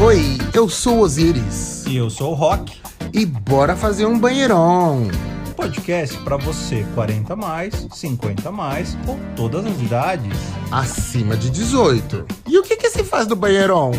Oi, 0.00 0.36
eu 0.54 0.68
sou 0.68 1.00
Osiris. 1.00 1.84
E 1.86 1.96
eu 1.96 2.10
sou 2.10 2.32
o 2.32 2.34
Rock. 2.34 2.80
E 3.14 3.24
bora 3.24 3.74
fazer 3.74 4.04
um 4.06 4.18
banheirão. 4.18 5.08
Podcast 5.56 6.18
para 6.18 6.36
você 6.36 6.84
40 6.94 7.34
mais, 7.34 7.86
50 7.94 8.52
mais 8.52 8.94
ou 9.08 9.18
todas 9.34 9.64
as 9.64 9.80
idades. 9.80 10.36
Acima 10.70 11.36
de 11.36 11.48
18. 11.50 12.26
E 12.46 12.58
o 12.58 12.62
que 12.62 12.76
que 12.76 12.90
se 12.90 13.02
faz 13.02 13.26
no 13.26 13.36
banheirão? 13.36 13.90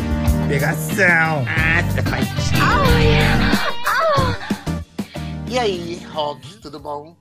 Pegação. 0.47 1.45
Ah, 1.47 1.77
E 5.49 5.57
aí, 5.57 6.03
Rock, 6.11 6.57
tudo 6.57 6.79
bom? 6.79 7.15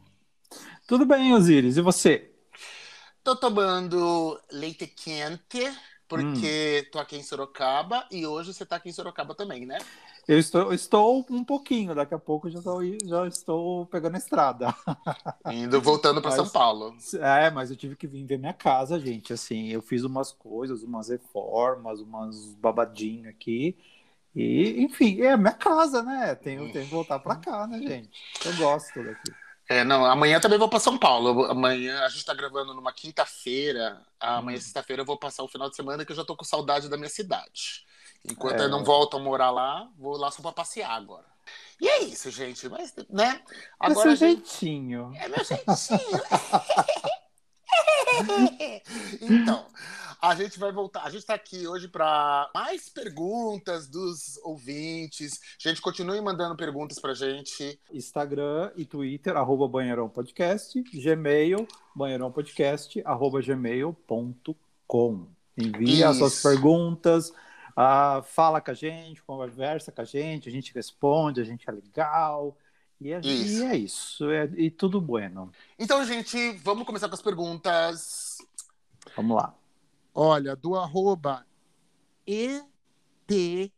Tudo 0.86 1.06
bem, 1.06 1.32
Osiris. 1.32 1.77
E 1.79 1.80
você? 1.80 2.30
Tô 3.24 3.34
tomando 3.34 4.38
leite 4.52 4.86
quente, 4.86 5.72
porque 6.09 6.84
Hum. 6.86 6.91
tô 6.93 6.98
aqui 6.98 7.16
em 7.16 7.22
Sorocaba 7.22 8.07
e 8.11 8.27
hoje 8.27 8.52
você 8.54 8.64
tá 8.64 8.77
aqui 8.77 8.89
em 8.89 8.93
Sorocaba 8.93 9.34
também, 9.34 9.67
né? 9.67 9.79
Eu 10.29 10.39
estou, 10.39 10.72
estou 10.72 11.25
um 11.31 11.44
pouquinho, 11.44 11.94
daqui 11.94 12.12
a 12.14 12.18
pouco 12.18 12.50
já 12.50 12.58
estou, 12.58 12.81
já 13.04 13.26
estou 13.29 13.86
pegando 13.86 14.17
a 14.17 14.18
estrada. 14.18 14.75
Indo, 15.53 15.81
voltando 15.81 16.21
pra 16.21 16.31
Mas- 16.31 16.36
São 16.36 16.48
Paulo. 16.48 16.96
É, 17.21 17.48
mas 17.50 17.71
eu 17.71 17.76
tive 17.76 17.95
que 17.95 18.07
vir 18.08 18.25
ver 18.25 18.39
minha 18.39 18.53
casa, 18.53 18.98
gente. 18.98 19.32
Assim, 19.32 19.68
eu 19.68 19.81
fiz 19.81 20.03
umas 20.03 20.32
coisas, 20.32 20.82
umas 20.82 21.08
reformas, 21.08 22.00
umas 22.00 22.54
babadinhas 22.54 23.29
aqui. 23.29 23.76
E, 24.34 24.82
enfim, 24.82 25.23
é 25.23 25.32
a 25.32 25.36
minha 25.36 25.53
casa, 25.53 26.03
né? 26.03 26.34
Tenho, 26.34 26.70
tenho 26.73 26.84
que 26.84 26.90
voltar 26.90 27.18
pra 27.20 27.36
cá, 27.36 27.67
né, 27.67 27.79
gente? 27.79 28.11
Eu 28.45 28.57
gosto 28.57 29.03
daqui. 29.03 29.32
É, 29.68 29.82
não, 29.82 30.04
amanhã 30.04 30.38
também 30.38 30.58
vou 30.58 30.68
pra 30.68 30.79
São 30.79 30.96
Paulo. 30.96 31.44
Amanhã 31.46 32.05
a 32.05 32.08
gente 32.08 32.25
tá 32.25 32.34
gravando 32.34 32.72
numa 32.72 32.92
quinta-feira. 32.92 34.00
Amanhã, 34.20 34.58
Hum. 34.58 34.61
sexta-feira, 34.61 35.02
eu 35.02 35.06
vou 35.06 35.19
passar 35.19 35.42
o 35.42 35.48
final 35.48 35.69
de 35.69 35.77
semana 35.77 36.05
que 36.05 36.12
eu 36.12 36.16
já 36.16 36.25
tô 36.25 36.36
com 36.36 36.44
saudade 36.44 36.89
da 36.89 36.97
minha 36.97 37.08
cidade. 37.08 37.84
Enquanto 38.25 38.61
É. 38.61 38.64
eu 38.64 38.69
não 38.69 38.84
volto 38.84 39.16
a 39.16 39.20
morar 39.20 39.50
lá, 39.50 39.89
vou 39.98 40.16
lá 40.16 40.30
só 40.30 40.41
pra 40.42 40.52
passear 40.52 40.92
agora. 40.92 41.25
E 41.81 41.89
é 41.89 42.03
isso, 42.03 42.31
gente. 42.31 42.69
Mas, 42.69 42.95
né? 43.11 43.41
Agora 43.78 44.12
é 44.12 44.17
seu 44.17 44.28
gente... 44.28 44.48
jeitinho. 44.48 45.12
É 45.17 45.28
meu 45.28 45.45
jeitinho. 45.45 45.67
então, 49.20 49.67
a 50.20 50.34
gente 50.34 50.59
vai 50.59 50.72
voltar. 50.72 51.03
A 51.03 51.11
gente 51.11 51.20
está 51.20 51.34
aqui 51.34 51.67
hoje 51.67 51.89
para 51.89 52.50
mais 52.55 52.89
perguntas 52.89 53.89
dos 53.89 54.39
ouvintes. 54.42 55.41
Gente, 55.58 55.81
continue 55.81 56.20
mandando 56.20 56.56
perguntas 56.56 56.98
pra 56.98 57.14
gente. 57.14 57.78
Instagram 57.92 58.73
e 58.77 58.84
Twitter, 58.84 59.36
arroba 59.36 59.69
Banheirão 59.69 60.08
Podcast, 60.08 60.81
Gmail, 60.83 61.67
Banheirão 61.95 62.33
Podcast, 62.33 63.00
arroba 63.05 63.41
gmail.com. 63.41 65.27
Envie 65.58 66.05
as 66.05 66.19
suas 66.19 66.42
perguntas, 66.42 67.33
ah, 67.75 68.23
fala 68.27 68.61
com 68.61 68.70
a 68.70 68.75
gente, 68.75 69.23
conversa 69.23 69.91
com 69.91 70.03
a 70.03 70.05
gente, 70.05 70.48
a 70.48 70.53
gente 70.53 70.75
responde, 70.75 71.41
a 71.41 71.45
gente 71.45 71.69
é 71.69 71.73
legal. 71.73 72.56
E 73.01 73.12
é 73.12 73.20
Isso. 73.20 73.62
e 73.62 73.64
é 73.64 73.77
isso, 73.77 74.30
é, 74.30 74.45
e 74.56 74.70
tudo 74.70 75.01
bueno. 75.01 75.53
Então, 75.78 76.03
gente, 76.06 76.53
vamos 76.62 76.86
começar 76.86 77.08
com 77.08 77.14
as 77.14 77.20
perguntas. 77.20 78.39
Vamos 79.14 79.36
lá. 79.36 79.55
Olha, 80.19 80.56
do 80.56 80.75
arroba 80.75 81.45
ETEX 82.27 83.75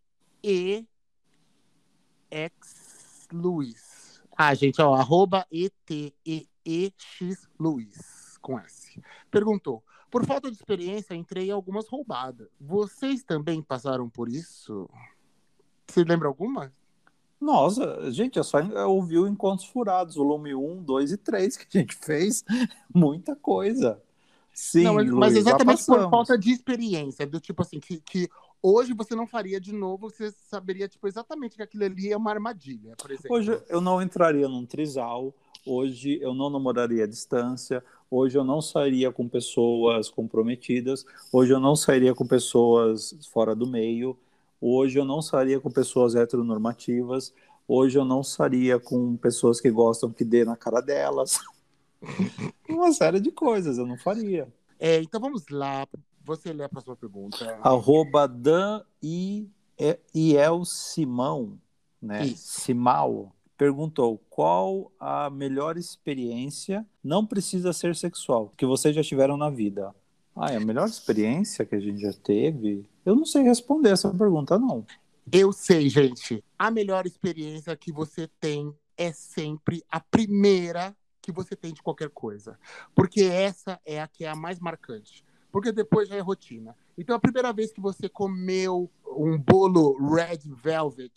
Luiz. 3.32 4.22
Ah, 4.36 4.54
gente, 4.54 4.80
ó, 4.80 4.94
arroba 4.94 5.44
ETEEX 5.50 7.48
Luiz, 7.58 8.38
com 8.40 8.56
S. 8.56 9.02
Perguntou, 9.28 9.82
por 10.08 10.24
falta 10.24 10.48
de 10.48 10.56
experiência, 10.56 11.12
entrei 11.16 11.48
em 11.48 11.50
algumas 11.50 11.88
roubadas. 11.88 12.46
Vocês 12.60 13.24
também 13.24 13.60
passaram 13.60 14.08
por 14.08 14.28
isso? 14.28 14.88
Você 15.88 16.04
lembra 16.04 16.28
alguma? 16.28 16.72
Nossa, 17.40 18.12
gente, 18.12 18.38
é 18.38 18.44
só 18.44 18.58
ouvir 18.86 19.18
o 19.18 19.26
Encontros 19.26 19.68
Furados, 19.68 20.14
volume 20.14 20.54
1, 20.54 20.84
2 20.84 21.10
e 21.10 21.16
3 21.16 21.56
que 21.56 21.78
a 21.78 21.80
gente 21.80 21.96
fez. 21.96 22.44
Muita 22.94 23.34
coisa. 23.34 24.00
Sim, 24.60 24.82
Não, 24.82 24.94
mas, 24.94 25.06
Luiz, 25.06 25.18
mas 25.20 25.36
exatamente 25.36 25.86
por 25.86 26.10
falta 26.10 26.36
de 26.36 26.50
experiência, 26.50 27.24
do 27.24 27.38
tipo 27.38 27.62
assim, 27.62 27.78
que, 27.78 28.00
que 28.00 28.28
hoje 28.60 28.92
você 28.92 29.14
não 29.14 29.24
faria 29.24 29.60
de 29.60 29.72
novo, 29.72 30.10
você 30.10 30.32
saberia, 30.32 30.88
tipo, 30.88 31.06
exatamente 31.06 31.54
que 31.54 31.62
aquilo 31.62 31.84
ali 31.84 32.10
é 32.10 32.16
uma 32.16 32.32
armadilha, 32.32 32.96
por 32.96 33.08
exemplo. 33.08 33.36
Hoje 33.36 33.62
eu 33.68 33.80
não 33.80 34.02
entraria 34.02 34.48
num 34.48 34.66
trisal, 34.66 35.32
hoje 35.64 36.18
eu 36.20 36.34
não 36.34 36.50
namoraria 36.50 37.04
à 37.04 37.06
distância, 37.06 37.84
hoje 38.10 38.36
eu 38.36 38.42
não 38.42 38.60
sairia 38.60 39.12
com 39.12 39.28
pessoas 39.28 40.10
comprometidas, 40.10 41.06
hoje 41.32 41.52
eu 41.52 41.60
não 41.60 41.76
sairia 41.76 42.12
com 42.12 42.26
pessoas 42.26 43.16
fora 43.32 43.54
do 43.54 43.64
meio, 43.64 44.18
hoje 44.60 44.98
eu 44.98 45.04
não 45.04 45.22
sairia 45.22 45.60
com 45.60 45.70
pessoas 45.70 46.16
heteronormativas, 46.16 47.32
hoje 47.68 47.96
eu 47.96 48.04
não 48.04 48.24
sairia 48.24 48.80
com 48.80 49.16
pessoas 49.16 49.60
que 49.60 49.70
gostam 49.70 50.10
que 50.10 50.24
dê 50.24 50.44
na 50.44 50.56
cara 50.56 50.80
delas. 50.80 51.38
Uma 52.68 52.92
série 52.92 53.20
de 53.20 53.30
coisas 53.30 53.78
eu 53.78 53.86
não 53.86 53.98
faria. 53.98 54.48
É, 54.78 55.00
então 55.00 55.20
vamos 55.20 55.44
lá, 55.50 55.86
você 56.24 56.52
lê 56.52 56.64
a 56.64 56.68
próxima 56.68 56.96
pergunta. 56.96 57.58
Arroba 57.62 58.26
Dan 58.28 58.82
I, 59.02 59.48
Iel 60.14 60.64
Simão, 60.64 61.58
né? 62.00 62.26
Isso. 62.26 62.60
Simal, 62.60 63.34
perguntou 63.56 64.20
qual 64.30 64.92
a 65.00 65.28
melhor 65.28 65.76
experiência, 65.76 66.86
não 67.02 67.26
precisa 67.26 67.72
ser 67.72 67.96
sexual, 67.96 68.52
que 68.56 68.64
vocês 68.64 68.94
já 68.94 69.02
tiveram 69.02 69.36
na 69.36 69.50
vida. 69.50 69.94
Ah, 70.36 70.52
é 70.52 70.56
a 70.56 70.60
melhor 70.60 70.86
experiência 70.88 71.66
que 71.66 71.74
a 71.74 71.80
gente 71.80 72.00
já 72.00 72.12
teve? 72.12 72.88
Eu 73.04 73.16
não 73.16 73.26
sei 73.26 73.42
responder 73.42 73.90
essa 73.90 74.14
pergunta, 74.14 74.56
não. 74.56 74.86
Eu 75.32 75.52
sei, 75.52 75.88
gente, 75.88 76.44
a 76.56 76.70
melhor 76.70 77.06
experiência 77.06 77.76
que 77.76 77.90
você 77.90 78.28
tem 78.40 78.72
é 78.96 79.12
sempre 79.12 79.82
a 79.90 79.98
primeira 79.98 80.96
que 81.28 81.32
você 81.32 81.54
tem 81.54 81.74
de 81.74 81.82
qualquer 81.82 82.08
coisa. 82.08 82.58
Porque 82.94 83.22
essa 83.22 83.78
é 83.84 84.00
a 84.00 84.08
que 84.08 84.24
é 84.24 84.28
a 84.28 84.34
mais 84.34 84.58
marcante. 84.58 85.22
Porque 85.52 85.70
depois 85.70 86.08
já 86.08 86.16
é 86.16 86.20
rotina. 86.20 86.74
Então, 86.96 87.14
a 87.14 87.18
primeira 87.20 87.52
vez 87.52 87.70
que 87.70 87.80
você 87.80 88.08
comeu 88.08 88.90
um 89.06 89.38
bolo 89.38 89.96
red 90.14 90.40
velvet, 90.44 91.12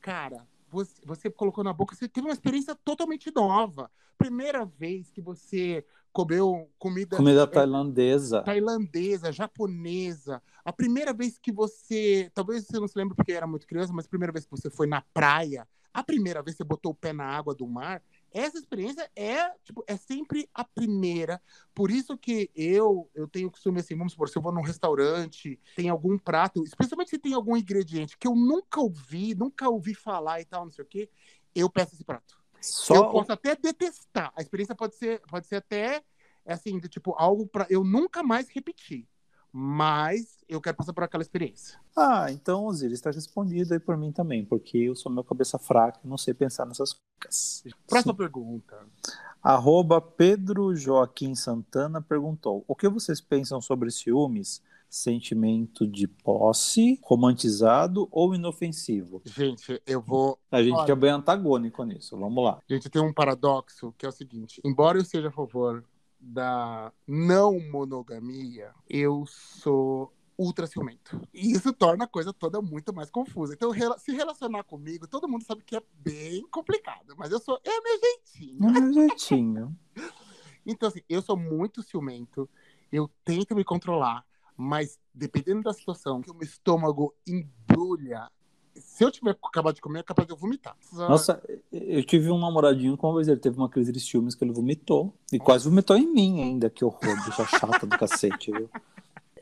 cara, 0.00 0.46
você, 0.70 0.94
você 1.04 1.30
colocou 1.30 1.64
na 1.64 1.72
boca, 1.72 1.94
você 1.94 2.06
teve 2.06 2.26
uma 2.26 2.32
experiência 2.32 2.74
totalmente 2.74 3.32
nova. 3.34 3.90
Primeira 4.18 4.64
vez 4.64 5.10
que 5.10 5.20
você 5.20 5.84
comeu 6.12 6.70
comida, 6.78 7.16
Comida 7.16 7.42
é, 7.42 7.46
tailandesa. 7.46 8.42
tailandesa, 8.42 9.32
japonesa. 9.32 10.42
A 10.64 10.72
primeira 10.72 11.12
vez 11.12 11.38
que 11.38 11.52
você, 11.52 12.30
talvez 12.34 12.66
você 12.66 12.80
não 12.80 12.88
se 12.88 12.98
lembre 12.98 13.14
porque 13.14 13.32
era 13.32 13.46
muito 13.46 13.66
criança, 13.66 13.92
mas 13.92 14.06
a 14.06 14.08
primeira 14.08 14.32
vez 14.32 14.44
que 14.44 14.50
você 14.50 14.70
foi 14.70 14.86
na 14.86 15.02
praia, 15.12 15.68
a 15.92 16.02
primeira 16.02 16.42
vez 16.42 16.56
que 16.56 16.62
você 16.62 16.68
botou 16.68 16.92
o 16.92 16.94
pé 16.94 17.12
na 17.12 17.24
água 17.24 17.54
do 17.54 17.66
mar, 17.66 18.02
essa 18.32 18.58
experiência 18.58 19.10
é, 19.14 19.50
tipo, 19.64 19.84
é 19.86 19.96
sempre 19.96 20.48
a 20.54 20.64
primeira. 20.64 21.40
Por 21.74 21.90
isso 21.90 22.16
que 22.16 22.50
eu, 22.54 23.10
eu 23.14 23.26
tenho 23.26 23.48
o 23.48 23.50
costume 23.50 23.80
assim, 23.80 23.96
vamos 23.96 24.12
supor, 24.12 24.28
se 24.28 24.36
eu 24.36 24.42
vou 24.42 24.52
num 24.52 24.62
restaurante, 24.62 25.58
tem 25.74 25.88
algum 25.88 26.18
prato, 26.18 26.62
especialmente 26.64 27.10
se 27.10 27.18
tem 27.18 27.34
algum 27.34 27.56
ingrediente 27.56 28.16
que 28.18 28.26
eu 28.26 28.34
nunca 28.34 28.80
ouvi, 28.80 29.34
nunca 29.34 29.68
ouvi 29.68 29.94
falar 29.94 30.40
e 30.40 30.44
tal, 30.44 30.64
não 30.64 30.72
sei 30.72 30.84
o 30.84 30.88
quê, 30.88 31.10
eu 31.54 31.70
peço 31.70 31.94
esse 31.94 32.04
prato. 32.04 32.36
Eu 32.56 32.62
Só 32.62 33.10
posso 33.10 33.32
até 33.32 33.54
detestar. 33.54 34.32
A 34.36 34.42
experiência 34.42 34.74
pode 34.74 34.96
ser, 34.96 35.20
pode 35.28 35.46
ser 35.46 35.56
até 35.56 36.02
assim, 36.44 36.78
de 36.78 36.88
tipo, 36.88 37.14
algo 37.16 37.46
para 37.46 37.66
eu 37.68 37.82
nunca 37.82 38.22
mais 38.22 38.48
repetir. 38.48 39.06
Mas 39.58 40.44
eu 40.46 40.60
quero 40.60 40.76
passar 40.76 40.92
por 40.92 41.02
aquela 41.02 41.22
experiência. 41.22 41.80
Ah, 41.96 42.30
então, 42.30 42.66
Osiris, 42.66 42.98
está 42.98 43.10
respondido 43.10 43.72
aí 43.72 43.80
por 43.80 43.96
mim 43.96 44.12
também, 44.12 44.44
porque 44.44 44.76
eu 44.76 44.94
sou 44.94 45.10
meu 45.10 45.24
cabeça 45.24 45.58
fraca 45.58 45.98
e 46.04 46.06
não 46.06 46.18
sei 46.18 46.34
pensar 46.34 46.66
nessas 46.66 46.92
coisas. 47.18 47.64
Próxima 47.86 48.14
pergunta. 48.14 48.76
Arroba 49.42 49.98
Pedro 49.98 50.76
Joaquim 50.76 51.34
Santana 51.34 52.02
perguntou: 52.02 52.66
O 52.68 52.76
que 52.76 52.86
vocês 52.86 53.18
pensam 53.18 53.58
sobre 53.62 53.90
ciúmes? 53.90 54.60
Sentimento 54.90 55.86
de 55.86 56.06
posse, 56.06 57.00
romantizado 57.02 58.08
ou 58.12 58.34
inofensivo? 58.34 59.22
Gente, 59.24 59.80
eu 59.86 60.02
vou. 60.02 60.38
A 60.50 60.62
gente 60.62 60.76
Olha. 60.76 60.92
é 60.92 60.96
bem 60.96 61.10
antagônico 61.10 61.82
nisso. 61.82 62.14
Vamos 62.18 62.44
lá. 62.44 62.62
Gente, 62.68 62.90
tem 62.90 63.00
um 63.00 63.12
paradoxo 63.12 63.94
que 63.96 64.04
é 64.04 64.08
o 64.10 64.12
seguinte: 64.12 64.60
embora 64.62 64.98
eu 64.98 65.04
seja 65.04 65.28
a 65.28 65.32
favor 65.32 65.82
da 66.26 66.92
não 67.06 67.60
monogamia, 67.60 68.74
eu 68.88 69.24
sou 69.26 70.12
ultra 70.38 70.66
ciumento. 70.66 71.20
E 71.32 71.52
isso 71.52 71.72
torna 71.72 72.04
a 72.04 72.08
coisa 72.08 72.32
toda 72.32 72.60
muito 72.60 72.92
mais 72.92 73.10
confusa. 73.10 73.54
Então, 73.54 73.72
se 73.98 74.12
relacionar 74.12 74.64
comigo, 74.64 75.06
todo 75.06 75.28
mundo 75.28 75.44
sabe 75.44 75.62
que 75.64 75.76
é 75.76 75.82
bem 75.94 76.46
complicado, 76.50 77.14
mas 77.16 77.30
eu 77.30 77.40
sou. 77.40 77.58
É 77.64 77.80
meu 77.80 77.98
jeitinho. 78.00 78.58
No 78.60 78.72
meu 78.72 78.92
jeitinho. 78.92 79.78
Então, 80.68 80.88
assim, 80.88 81.00
eu 81.08 81.22
sou 81.22 81.36
muito 81.36 81.80
ciumento, 81.80 82.50
eu 82.90 83.08
tento 83.24 83.54
me 83.54 83.62
controlar, 83.62 84.26
mas 84.56 84.98
dependendo 85.14 85.62
da 85.62 85.72
situação, 85.72 86.20
que 86.20 86.28
o 86.28 86.34
meu 86.34 86.42
estômago 86.42 87.14
embrulha, 87.24 88.28
se 88.80 89.04
eu 89.04 89.10
tiver 89.10 89.36
acabado 89.42 89.74
de 89.74 89.80
comer, 89.80 90.00
é 90.00 90.02
capaz 90.02 90.26
de 90.26 90.32
eu 90.32 90.36
vomitar. 90.36 90.76
Nossa, 90.92 91.42
eu 91.72 92.02
tive 92.04 92.30
um 92.30 92.38
namoradinho 92.38 92.96
que 92.96 93.04
uma 93.04 93.14
vez 93.14 93.28
ele 93.28 93.40
teve 93.40 93.56
uma 93.56 93.68
crise 93.68 93.92
de 93.92 94.00
ciúmes 94.00 94.34
que 94.34 94.44
ele 94.44 94.52
vomitou. 94.52 95.12
E 95.32 95.38
quase 95.38 95.68
vomitou 95.68 95.96
em 95.96 96.06
mim 96.06 96.42
ainda, 96.42 96.70
que 96.70 96.84
horror, 96.84 97.24
bicha 97.24 97.44
chata 97.46 97.86
do 97.86 97.98
cacete, 97.98 98.50
viu? 98.50 98.70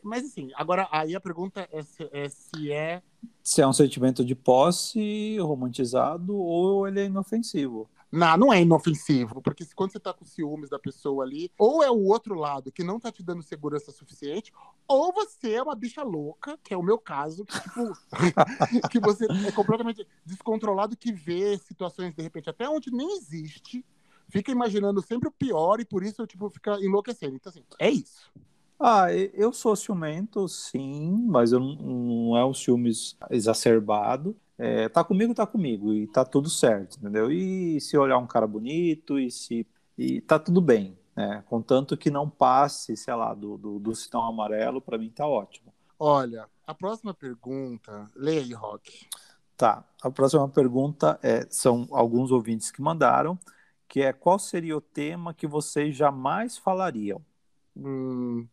Mas 0.03 0.25
assim, 0.27 0.51
agora 0.55 0.87
aí 0.93 1.15
a 1.17 1.21
pergunta 1.21 1.67
é 1.73 1.83
se 1.83 2.09
é, 2.13 2.29
se 2.29 2.71
é 2.71 3.03
Se 3.43 3.63
é 3.63 3.67
um 3.67 3.73
sentimento 3.73 4.23
de 4.23 4.35
posse 4.35 5.39
romantizado 5.39 6.37
ou 6.37 6.87
ele 6.87 7.01
é 7.01 7.05
inofensivo. 7.07 7.89
Não, 8.15 8.37
não 8.37 8.53
é 8.53 8.63
inofensivo, 8.63 9.43
porque 9.43 9.67
quando 9.75 9.91
você 9.91 9.99
tá 9.99 10.13
com 10.13 10.25
ciúmes 10.25 10.71
da 10.71 10.79
pessoa 10.79 11.25
ali, 11.25 11.51
ou 11.59 11.83
é 11.83 11.91
o 11.91 12.05
outro 12.05 12.37
lado 12.37 12.71
que 12.71 12.85
não 12.85 13.01
tá 13.01 13.11
te 13.11 13.25
dando 13.25 13.43
segurança 13.43 13.91
suficiente, 13.91 14.53
ou 14.87 15.13
você 15.13 15.55
é 15.55 15.63
uma 15.63 15.75
bicha 15.75 16.05
louca, 16.05 16.57
que 16.63 16.73
é 16.73 16.77
o 16.77 16.83
meu 16.83 16.97
caso, 16.97 17.45
que, 17.45 17.61
tipo, 17.61 17.93
que 18.89 19.01
você 19.01 19.27
é 19.47 19.51
completamente 19.51 20.07
descontrolado, 20.25 20.97
que 20.97 21.13
vê 21.13 21.59
situações, 21.59 22.15
de 22.15 22.23
repente, 22.23 22.49
até 22.49 22.69
onde 22.69 22.89
nem 22.93 23.17
existe, 23.17 23.85
fica 24.29 24.53
imaginando 24.53 25.03
sempre 25.03 25.29
o 25.29 25.33
pior 25.33 25.81
e 25.81 25.85
por 25.85 26.05
isso, 26.05 26.25
tipo, 26.25 26.49
fica 26.51 26.79
enlouquecendo. 26.81 27.35
Então, 27.35 27.51
assim, 27.51 27.65
é 27.81 27.91
isso. 27.91 28.31
Ah, 28.79 29.13
eu 29.13 29.53
sou 29.53 29.75
ciumento, 29.75 30.47
sim, 30.47 31.11
mas 31.27 31.51
eu 31.51 31.59
não, 31.59 31.75
não 31.75 32.37
é 32.37 32.45
um 32.45 32.55
ciúmes 32.55 33.17
exacerbado. 33.31 34.37
É, 34.57 34.89
tá 34.89 35.03
comigo, 35.03 35.35
tá 35.35 35.47
comigo, 35.47 35.93
e 35.93 36.07
tá 36.07 36.25
tudo 36.25 36.49
certo, 36.49 36.97
entendeu? 36.99 37.31
E 37.31 37.81
se 37.81 37.97
olhar 37.99 38.19
um 38.19 38.27
cara 38.27 38.47
bonito, 38.47 39.19
e 39.19 39.31
se. 39.31 39.67
E 39.99 40.21
tá 40.21 40.39
tudo 40.39 40.61
bem, 40.61 40.97
né? 41.17 41.43
Contanto 41.47 41.97
que 41.97 42.11
não 42.11 42.29
passe, 42.29 42.97
sei 42.97 43.15
lá, 43.15 43.35
do, 43.35 43.57
do, 43.57 43.79
do 43.79 43.95
sinal 43.95 44.25
amarelo, 44.25 44.81
para 44.81 44.99
mim 44.99 45.11
tá 45.11 45.27
ótimo. 45.27 45.73
Olha, 45.99 46.49
a 46.67 46.75
próxima 46.75 47.15
pergunta. 47.15 48.11
Leia 48.15 48.43
aí, 48.43 48.53
Rock. 48.53 49.07
Tá. 49.57 49.85
A 50.03 50.11
próxima 50.11 50.49
pergunta 50.49 51.19
é, 51.23 51.47
são 51.49 51.87
alguns 51.91 52.31
ouvintes 52.31 52.71
que 52.71 52.83
mandaram, 52.83 53.39
que 53.89 54.03
é 54.03 54.13
qual 54.13 54.39
seria 54.39 54.77
o 54.77 54.81
tema 54.81 55.33
que 55.33 55.47
vocês 55.47 55.95
jamais 55.97 56.59
falariam? 56.59 57.25
Hum, 57.77 58.47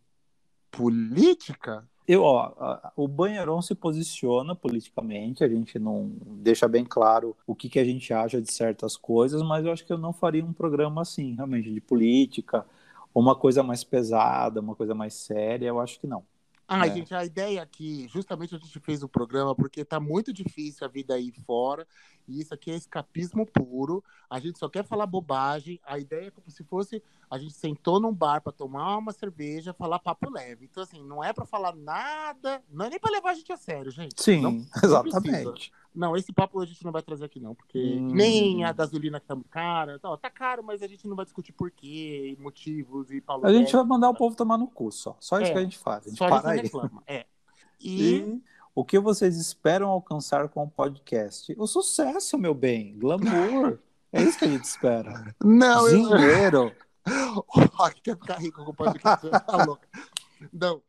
política? 0.69 1.87
Eu, 2.07 2.23
ó, 2.23 2.79
o 2.95 3.07
Banheirão 3.07 3.61
se 3.61 3.75
posiciona 3.75 4.55
politicamente, 4.55 5.43
a 5.43 5.47
gente 5.47 5.77
não 5.77 6.11
deixa 6.25 6.67
bem 6.67 6.83
claro 6.83 7.35
o 7.45 7.55
que, 7.55 7.69
que 7.69 7.79
a 7.79 7.85
gente 7.85 8.13
acha 8.13 8.41
de 8.41 8.51
certas 8.51 8.97
coisas, 8.97 9.41
mas 9.43 9.65
eu 9.65 9.71
acho 9.71 9.85
que 9.85 9.93
eu 9.93 9.97
não 9.97 10.11
faria 10.11 10.43
um 10.43 10.51
programa 10.51 11.01
assim, 11.01 11.35
realmente, 11.35 11.71
de 11.71 11.79
política, 11.79 12.65
uma 13.13 13.35
coisa 13.35 13.61
mais 13.61 13.83
pesada, 13.83 14.61
uma 14.61 14.75
coisa 14.75 14.95
mais 14.95 15.13
séria, 15.13 15.67
eu 15.67 15.79
acho 15.79 15.99
que 15.99 16.07
não. 16.07 16.23
Ah, 16.67 16.87
é. 16.87 16.93
gente, 16.93 17.13
a 17.13 17.25
ideia 17.25 17.61
aqui, 17.61 18.07
justamente 18.07 18.55
a 18.55 18.57
gente 18.57 18.79
fez 18.79 19.03
o 19.03 19.09
programa 19.09 19.53
porque 19.53 19.83
tá 19.83 19.99
muito 19.99 20.31
difícil 20.31 20.87
a 20.87 20.89
vida 20.89 21.13
aí 21.13 21.29
fora, 21.45 21.85
e 22.27 22.39
isso 22.39 22.53
aqui 22.53 22.71
é 22.71 22.75
escapismo 22.75 23.45
puro. 23.45 24.01
A 24.29 24.39
gente 24.39 24.57
só 24.57 24.69
quer 24.69 24.85
falar 24.85 25.05
bobagem. 25.05 25.81
A 25.85 25.99
ideia 25.99 26.27
é 26.27 26.31
como 26.31 26.49
se 26.49 26.63
fosse 26.63 27.03
a 27.31 27.37
gente 27.37 27.53
sentou 27.53 27.97
num 27.97 28.13
bar 28.13 28.41
para 28.41 28.51
tomar 28.51 28.97
uma 28.97 29.13
cerveja, 29.13 29.73
falar 29.73 29.99
papo 29.99 30.29
leve. 30.29 30.67
Então 30.69 30.83
assim, 30.83 31.01
não 31.01 31.23
é 31.23 31.31
para 31.31 31.45
falar 31.45 31.73
nada, 31.73 32.61
não 32.69 32.85
é 32.85 32.89
nem 32.89 32.99
para 32.99 33.11
levar 33.11 33.31
a 33.31 33.33
gente 33.33 33.53
a 33.53 33.55
sério, 33.55 33.89
gente. 33.89 34.21
Sim, 34.21 34.41
não, 34.41 34.65
exatamente. 34.83 35.71
Não, 35.95 36.17
esse 36.17 36.33
papo 36.33 36.59
a 36.59 36.65
gente 36.65 36.83
não 36.83 36.91
vai 36.91 37.01
trazer 37.01 37.23
aqui 37.23 37.39
não, 37.39 37.55
porque 37.55 37.79
hum. 37.79 38.11
nem 38.11 38.65
a 38.65 38.73
gasolina 38.73 39.17
que 39.17 39.25
tá 39.25 39.37
cara, 39.49 39.97
tá, 39.97 40.17
tá 40.17 40.29
caro, 40.29 40.61
mas 40.61 40.81
a 40.83 40.87
gente 40.87 41.07
não 41.07 41.15
vai 41.15 41.23
discutir 41.23 41.53
porquê, 41.53 42.35
motivos 42.37 43.09
e 43.11 43.21
Paulo 43.21 43.47
A 43.47 43.53
gente 43.53 43.71
vai 43.71 43.85
mandar 43.85 44.09
o 44.09 44.13
povo 44.13 44.35
tomar 44.35 44.57
no 44.57 44.67
cu 44.67 44.91
só. 44.91 45.15
Só 45.17 45.39
isso 45.39 45.51
é, 45.51 45.53
que 45.53 45.59
a 45.59 45.63
gente 45.63 45.77
faz. 45.77 46.05
A 46.05 46.09
gente 46.09 46.17
só 46.17 46.27
para 46.27 46.49
aí. 46.49 46.61
reclama. 46.61 47.01
É. 47.07 47.25
E... 47.83 48.17
e... 48.17 48.41
o 48.75 48.85
que 48.85 48.99
vocês 48.99 49.37
esperam 49.37 49.89
alcançar 49.89 50.47
com 50.49 50.63
o 50.63 50.69
podcast? 50.69 51.51
O 51.57 51.65
sucesso, 51.65 52.37
meu 52.37 52.53
bem, 52.53 52.95
glamour. 52.99 53.79
é 54.13 54.21
isso 54.21 54.37
que 54.37 54.45
a 54.45 54.49
gente 54.49 54.65
espera. 54.65 55.35
Não, 55.43 55.89
Dinheiro. 55.89 56.67
Eu... 56.67 56.90
o 57.07 57.61
Rock 57.75 58.01
quer 58.01 58.17
ficar 58.17 58.37
rico 58.37 58.63
com 58.63 58.71
o 58.71 58.75
podcast, 58.75 59.29
tá 59.29 59.65
louco. 59.65 59.85
Não, 60.51 60.81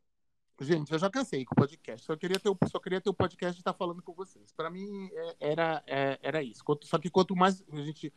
Gente, 0.60 0.92
eu 0.92 0.98
já 0.98 1.10
cansei 1.10 1.44
com 1.44 1.54
o 1.54 1.56
podcast. 1.56 2.06
Só 2.06 2.16
queria 2.16 2.38
ter 2.38 2.48
o, 2.48 2.56
só 2.68 2.78
queria 2.78 3.00
ter 3.00 3.10
o 3.10 3.14
podcast 3.14 3.58
e 3.58 3.60
estar 3.60 3.72
falando 3.72 4.00
com 4.00 4.12
vocês. 4.12 4.52
Para 4.52 4.70
mim 4.70 5.10
é, 5.12 5.36
era, 5.40 5.82
é, 5.86 6.18
era 6.22 6.42
isso. 6.42 6.62
Só 6.82 6.98
que 6.98 7.10
quanto 7.10 7.34
mais 7.34 7.64
a 7.72 7.80
gente 7.80 8.12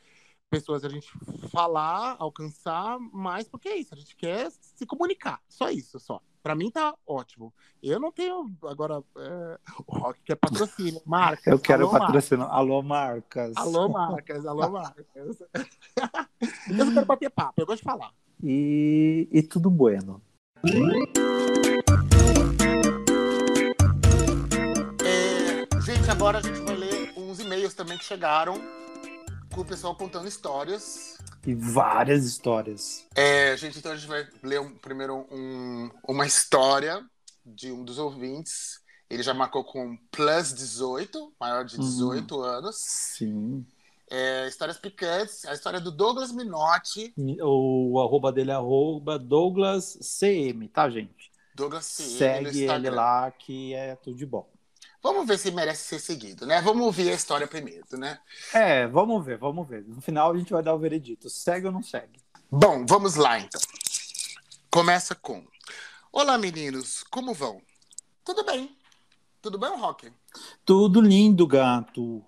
pessoas 0.48 0.86
a 0.86 0.90
gente 0.90 1.12
falar, 1.50 2.16
alcançar, 2.20 3.00
mais 3.00 3.48
porque 3.48 3.68
é 3.68 3.78
isso. 3.78 3.94
A 3.94 3.98
gente 3.98 4.16
quer 4.16 4.52
se 4.52 4.86
comunicar. 4.86 5.42
Só 5.50 5.70
isso, 5.70 6.00
só. 6.00 6.22
Para 6.46 6.54
mim 6.54 6.70
tá 6.70 6.94
ótimo. 7.08 7.52
Eu 7.82 8.00
não 8.00 8.12
tenho 8.12 8.56
agora 8.66 9.02
é, 9.18 9.60
o 9.88 9.98
Rock 9.98 10.22
quer 10.24 10.36
patrocínio, 10.36 11.02
marcas. 11.04 11.48
Eu 11.48 11.58
quero 11.58 11.90
patrocínio. 11.90 12.46
Alô 12.46 12.84
marcas. 12.84 13.58
Alô 13.58 13.90
marcas, 13.90 14.46
alô 14.46 14.70
marcas. 14.70 15.06
eu 16.70 16.94
quero 16.94 17.06
bater 17.08 17.32
papo. 17.32 17.54
Eu 17.58 17.66
gosto 17.66 17.80
de 17.80 17.84
falar. 17.86 18.12
E, 18.44 19.28
e 19.32 19.42
tudo 19.42 19.72
bueno. 19.72 20.22
Gente, 25.84 26.12
agora 26.12 26.38
a 26.38 26.42
gente 26.44 26.60
vai 26.60 26.76
ler 26.76 27.12
uns 27.18 27.40
e-mails 27.40 27.74
também 27.74 27.98
que 27.98 28.06
chegaram 28.06 28.62
com 29.52 29.62
o 29.62 29.66
pessoal 29.66 29.96
contando 29.96 30.28
histórias. 30.28 31.18
E 31.46 31.54
várias 31.54 32.26
histórias. 32.26 33.06
É, 33.16 33.56
gente, 33.58 33.78
então 33.78 33.92
a 33.92 33.96
gente 33.96 34.08
vai 34.08 34.28
ler 34.42 34.60
um, 34.60 34.76
primeiro 34.78 35.28
um, 35.32 35.90
uma 36.08 36.26
história 36.26 37.04
de 37.46 37.72
um 37.72 37.84
dos 37.84 38.00
ouvintes. 38.00 38.80
Ele 39.10 39.22
já 39.22 39.34
marcou 39.34 39.64
com 39.64 39.96
plus 40.12 40.54
18, 40.54 41.34
maior 41.40 41.64
de 41.64 41.78
18 41.78 42.36
uhum. 42.36 42.42
anos. 42.42 42.76
Sim. 42.78 43.66
É, 44.10 44.48
histórias 44.48 44.78
picantes. 44.78 45.46
A 45.46 45.54
história 45.54 45.80
do 45.80 45.92
Douglas 45.92 46.32
Minotti. 46.32 47.14
O 47.42 48.00
arroba 48.00 48.32
dele 48.32 48.52
é 48.52 48.56
arroba 48.56 49.20
Douglas 49.20 49.98
CM, 50.02 50.68
tá, 50.70 50.90
gente? 50.90 51.32
Douglas 51.54 51.86
CM. 51.86 52.18
Segue 52.18 52.64
ele 52.64 52.90
lá 52.90 53.32
que 53.32 53.74
é 53.74 53.96
tudo 53.96 54.18
de 54.18 54.26
bom. 54.26 54.50
Vamos 55.06 55.28
ver 55.28 55.38
se 55.38 55.52
merece 55.52 55.84
ser 55.84 56.00
seguido, 56.00 56.48
né? 56.48 56.60
Vamos 56.64 56.84
ouvir 56.84 57.12
a 57.12 57.14
história 57.14 57.46
primeiro, 57.46 57.86
né? 57.96 58.18
É, 58.52 58.88
vamos 58.88 59.24
ver, 59.24 59.38
vamos 59.38 59.68
ver. 59.68 59.84
No 59.88 60.02
final 60.02 60.32
a 60.32 60.36
gente 60.36 60.52
vai 60.52 60.64
dar 60.64 60.74
o 60.74 60.80
veredito. 60.80 61.30
Segue 61.30 61.68
ou 61.68 61.72
não 61.72 61.84
segue? 61.84 62.20
Bom, 62.50 62.84
vamos 62.88 63.14
lá 63.14 63.38
então. 63.38 63.62
Começa 64.72 65.14
com: 65.14 65.46
Olá 66.12 66.40
meninos, 66.40 67.04
como 67.04 67.36
vão? 67.36 67.62
Tudo 68.24 68.44
bem. 68.44 68.76
Tudo 69.44 69.60
bem, 69.60 69.78
Rock? 69.78 70.12
Tudo 70.66 71.02
lindo, 71.02 71.46
gato. 71.46 72.26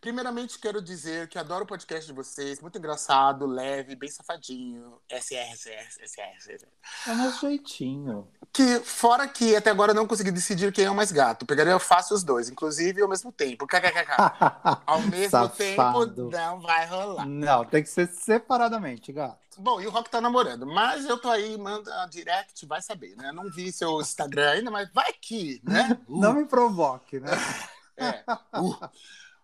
Primeiramente, 0.00 0.58
quero 0.58 0.80
dizer 0.80 1.28
que 1.28 1.38
adoro 1.38 1.64
o 1.64 1.66
podcast 1.66 2.06
de 2.06 2.12
vocês. 2.14 2.58
Muito 2.62 2.78
engraçado, 2.78 3.46
leve, 3.46 3.94
bem 3.94 4.08
safadinho. 4.08 4.98
SR, 5.10 5.54
SR, 5.54 6.66
É 7.06 7.14
meu 7.14 7.30
jeitinho. 7.32 8.26
Que, 8.50 8.80
fora 8.80 9.28
que 9.28 9.54
até 9.54 9.68
agora 9.68 9.92
não 9.92 10.06
consegui 10.06 10.30
decidir 10.30 10.72
quem 10.72 10.86
é 10.86 10.90
o 10.90 10.94
mais 10.94 11.12
gato. 11.12 11.44
Pegaria 11.44 11.78
fácil 11.78 12.16
os 12.16 12.24
dois, 12.24 12.48
inclusive 12.48 13.02
ao 13.02 13.08
mesmo 13.08 13.30
tempo. 13.30 13.66
KKKK. 13.66 14.16
ao 14.86 15.02
mesmo 15.02 15.48
tempo, 15.50 16.06
não 16.30 16.60
vai 16.60 16.86
rolar. 16.86 17.26
Não, 17.26 17.64
tem 17.66 17.82
que 17.82 17.90
ser 17.90 18.08
separadamente, 18.08 19.12
gato. 19.12 19.38
Bom, 19.58 19.82
e 19.82 19.86
o 19.86 19.90
Rock 19.90 20.08
tá 20.08 20.22
namorando, 20.22 20.66
mas 20.66 21.04
eu 21.04 21.18
tô 21.18 21.28
aí, 21.28 21.58
manda 21.58 22.06
direct, 22.06 22.64
vai 22.64 22.80
saber, 22.80 23.14
né? 23.16 23.30
Não 23.32 23.50
vi 23.50 23.70
seu 23.70 24.00
Instagram 24.00 24.52
ainda, 24.52 24.70
mas 24.70 24.88
vai 24.94 25.12
que, 25.12 25.60
né? 25.62 25.98
Uh. 26.08 26.20
Não 26.20 26.32
me 26.32 26.46
provoque, 26.46 27.20
né? 27.20 27.30
é. 27.98 28.24
Uh. 28.58 28.74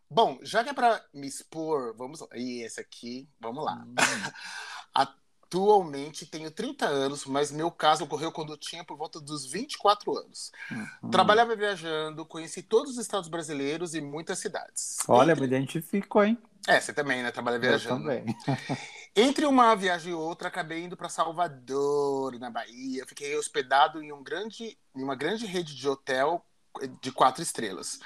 Bom, 0.08 0.38
já 0.42 0.62
que 0.62 0.70
é 0.70 0.72
para 0.72 1.04
me 1.12 1.26
expor, 1.26 1.94
vamos 1.96 2.20
lá. 2.20 2.28
E 2.34 2.62
esse 2.62 2.80
aqui, 2.80 3.28
vamos 3.40 3.64
lá. 3.64 3.84
Hum. 3.84 3.94
Atualmente 5.46 6.26
tenho 6.26 6.50
30 6.50 6.86
anos, 6.86 7.24
mas 7.24 7.52
meu 7.52 7.70
caso 7.70 8.04
ocorreu 8.04 8.32
quando 8.32 8.52
eu 8.52 8.56
tinha 8.56 8.84
por 8.84 8.96
volta 8.96 9.20
dos 9.20 9.46
24 9.46 10.16
anos. 10.18 10.50
Uhum. 10.70 11.10
Trabalhava 11.10 11.54
viajando, 11.54 12.26
conheci 12.26 12.62
todos 12.62 12.92
os 12.92 12.98
estados 12.98 13.28
brasileiros 13.28 13.94
e 13.94 14.00
muitas 14.00 14.38
cidades. 14.38 14.98
Olha, 15.08 15.32
Entre... 15.32 15.40
me 15.42 15.46
identificou, 15.46 16.24
hein? 16.24 16.38
É, 16.66 16.80
você 16.80 16.92
também, 16.92 17.22
né? 17.22 17.30
Trabalha 17.30 17.58
viajando. 17.58 18.10
Eu 18.10 18.24
também. 18.24 18.36
Entre 19.14 19.46
uma 19.46 19.74
viagem 19.74 20.12
e 20.12 20.14
outra, 20.14 20.48
acabei 20.48 20.82
indo 20.84 20.96
para 20.96 21.08
Salvador, 21.08 22.38
na 22.38 22.50
Bahia. 22.50 23.06
Fiquei 23.06 23.36
hospedado 23.36 24.02
em, 24.02 24.12
um 24.12 24.22
grande, 24.22 24.76
em 24.94 25.02
uma 25.02 25.14
grande 25.14 25.46
rede 25.46 25.74
de 25.74 25.88
hotel 25.88 26.44
de 27.00 27.10
quatro 27.12 27.42
estrelas. 27.42 27.98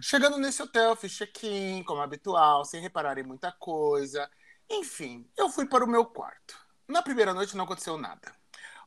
Chegando 0.00 0.38
nesse 0.38 0.62
hotel, 0.62 0.96
fiz 0.96 1.12
check-in, 1.12 1.82
como 1.84 2.00
habitual, 2.00 2.64
sem 2.64 2.80
reparar 2.80 3.18
em 3.18 3.22
muita 3.22 3.52
coisa. 3.52 4.28
Enfim, 4.70 5.26
eu 5.36 5.48
fui 5.48 5.66
para 5.66 5.84
o 5.84 5.88
meu 5.88 6.04
quarto. 6.04 6.56
Na 6.88 7.02
primeira 7.02 7.32
noite 7.32 7.56
não 7.56 7.64
aconteceu 7.64 7.96
nada. 7.96 8.34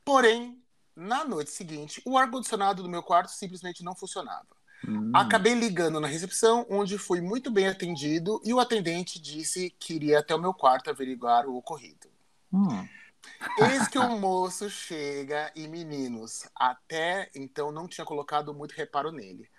Porém, 0.03 0.61
na 0.95 1.23
noite 1.23 1.51
seguinte, 1.51 2.01
o 2.05 2.17
ar-condicionado 2.17 2.83
do 2.83 2.89
meu 2.89 3.03
quarto 3.03 3.31
simplesmente 3.31 3.83
não 3.83 3.95
funcionava. 3.95 4.47
Hum. 4.87 5.11
Acabei 5.13 5.53
ligando 5.53 5.99
na 5.99 6.07
recepção, 6.07 6.65
onde 6.69 6.97
fui 6.97 7.21
muito 7.21 7.49
bem 7.49 7.67
atendido, 7.67 8.41
e 8.43 8.53
o 8.53 8.59
atendente 8.59 9.19
disse 9.19 9.69
que 9.79 9.93
iria 9.93 10.19
até 10.19 10.35
o 10.35 10.41
meu 10.41 10.53
quarto 10.53 10.89
averiguar 10.89 11.47
o 11.47 11.55
ocorrido. 11.55 12.07
Hum. 12.51 12.87
Eis 13.59 13.87
que 13.87 13.97
o 13.97 14.17
moço 14.17 14.69
chega 14.69 15.51
e, 15.55 15.67
meninos, 15.67 16.47
até 16.55 17.29
então 17.35 17.71
não 17.71 17.87
tinha 17.87 18.05
colocado 18.05 18.53
muito 18.53 18.71
reparo 18.71 19.11
nele. 19.11 19.49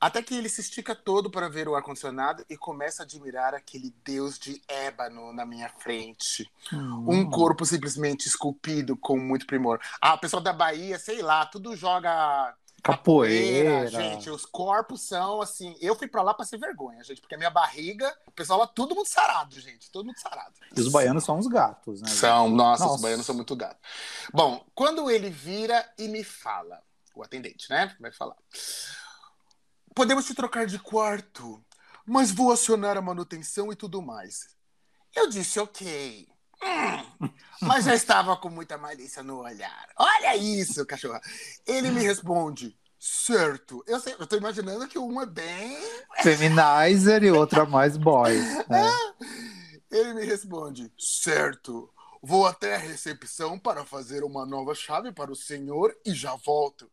Até 0.00 0.22
que 0.22 0.34
ele 0.34 0.48
se 0.48 0.60
estica 0.60 0.94
todo 0.94 1.30
para 1.30 1.48
ver 1.48 1.68
o 1.68 1.74
ar-condicionado 1.74 2.44
e 2.50 2.56
começa 2.56 3.02
a 3.02 3.04
admirar 3.04 3.54
aquele 3.54 3.94
deus 4.04 4.38
de 4.38 4.60
ébano 4.68 5.32
na 5.32 5.46
minha 5.46 5.68
frente. 5.68 6.50
Hum. 6.72 7.04
Um 7.08 7.30
corpo 7.30 7.64
simplesmente 7.64 8.26
esculpido 8.26 8.96
com 8.96 9.18
muito 9.18 9.46
primor. 9.46 9.80
Ah, 10.00 10.14
o 10.14 10.18
pessoal 10.18 10.42
da 10.42 10.52
Bahia, 10.52 10.98
sei 10.98 11.22
lá, 11.22 11.46
tudo 11.46 11.74
joga 11.74 12.54
Capoeira. 12.86 13.88
Gente, 13.88 14.30
os 14.30 14.46
corpos 14.46 15.02
são 15.02 15.40
assim. 15.40 15.74
Eu 15.80 15.96
fui 15.96 16.06
pra 16.06 16.22
lá 16.22 16.32
pra 16.32 16.46
ser 16.46 16.56
vergonha, 16.58 17.02
gente, 17.02 17.20
porque 17.20 17.34
a 17.34 17.38
minha 17.38 17.50
barriga, 17.50 18.16
o 18.26 18.30
pessoal 18.30 18.60
lá, 18.60 18.66
todo 18.66 18.94
mundo 18.94 19.06
sarado, 19.06 19.58
gente. 19.58 19.90
Todo 19.90 20.06
mundo 20.06 20.18
sarado. 20.18 20.52
E 20.76 20.80
os 20.80 20.88
baianos 20.88 21.24
são 21.24 21.36
uns 21.36 21.48
gatos, 21.48 22.00
né? 22.00 22.08
São, 22.08 22.48
nossa, 22.48 22.84
Nossa. 22.84 22.96
os 22.96 23.02
baianos 23.02 23.26
são 23.26 23.34
muito 23.34 23.56
gatos. 23.56 23.80
Bom, 24.32 24.64
quando 24.72 25.10
ele 25.10 25.30
vira 25.30 25.84
e 25.98 26.06
me 26.06 26.22
fala, 26.22 26.80
o 27.14 27.24
atendente, 27.24 27.68
né? 27.68 27.96
Vai 27.98 28.12
falar. 28.12 28.36
Podemos 29.96 30.26
te 30.26 30.34
trocar 30.34 30.66
de 30.66 30.78
quarto, 30.78 31.64
mas 32.04 32.30
vou 32.30 32.52
acionar 32.52 32.98
a 32.98 33.00
manutenção 33.00 33.72
e 33.72 33.74
tudo 33.74 34.02
mais. 34.02 34.46
Eu 35.14 35.26
disse, 35.26 35.58
ok. 35.58 36.28
Hum, 36.62 37.30
mas 37.62 37.86
já 37.86 37.94
estava 37.94 38.36
com 38.36 38.50
muita 38.50 38.76
malícia 38.76 39.22
no 39.22 39.38
olhar. 39.38 39.88
Olha 39.98 40.36
isso, 40.36 40.84
cachorra. 40.84 41.18
Ele 41.66 41.90
me 41.90 42.02
responde, 42.02 42.78
certo. 43.00 43.82
Eu, 43.86 43.98
sei, 43.98 44.14
eu 44.18 44.26
tô 44.26 44.36
imaginando 44.36 44.86
que 44.86 44.98
um 44.98 45.18
é 45.18 45.24
bem 45.24 45.78
Feminizer 46.22 47.24
e 47.24 47.30
outra 47.30 47.64
mais 47.64 47.96
boy. 47.96 48.38
né? 48.68 48.92
Ele 49.90 50.12
me 50.12 50.26
responde: 50.26 50.92
certo, 50.98 51.90
vou 52.22 52.46
até 52.46 52.74
a 52.74 52.78
recepção 52.78 53.58
para 53.58 53.82
fazer 53.82 54.24
uma 54.24 54.44
nova 54.44 54.74
chave 54.74 55.10
para 55.10 55.32
o 55.32 55.36
senhor 55.36 55.96
e 56.04 56.12
já 56.12 56.36
volto. 56.36 56.86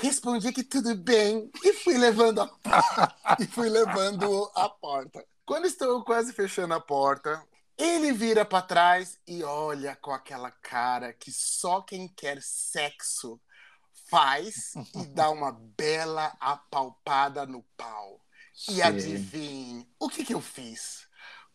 Respondi 0.00 0.52
que 0.52 0.62
tudo 0.62 0.94
bem 0.94 1.50
e 1.64 1.72
fui 1.72 1.98
levando 1.98 2.40
a, 2.42 2.50
e 3.40 3.46
fui 3.46 3.68
levando 3.68 4.50
a 4.54 4.68
porta. 4.68 5.24
Quando 5.44 5.66
estou 5.66 6.04
quase 6.04 6.32
fechando 6.32 6.74
a 6.74 6.80
porta, 6.80 7.42
ele 7.76 8.12
vira 8.12 8.44
para 8.44 8.62
trás 8.62 9.18
e 9.26 9.42
olha 9.42 9.96
com 9.96 10.12
aquela 10.12 10.50
cara 10.50 11.12
que 11.12 11.32
só 11.32 11.80
quem 11.80 12.08
quer 12.08 12.40
sexo 12.40 13.40
faz 14.10 14.74
e 14.94 15.06
dá 15.06 15.30
uma 15.30 15.52
bela 15.52 16.36
apalpada 16.40 17.44
no 17.44 17.62
pau. 17.76 18.20
E 18.68 18.74
Sim. 18.74 18.82
adivinhe, 18.82 19.88
o 19.98 20.08
que, 20.08 20.24
que 20.24 20.34
eu 20.34 20.40
fiz? 20.40 21.06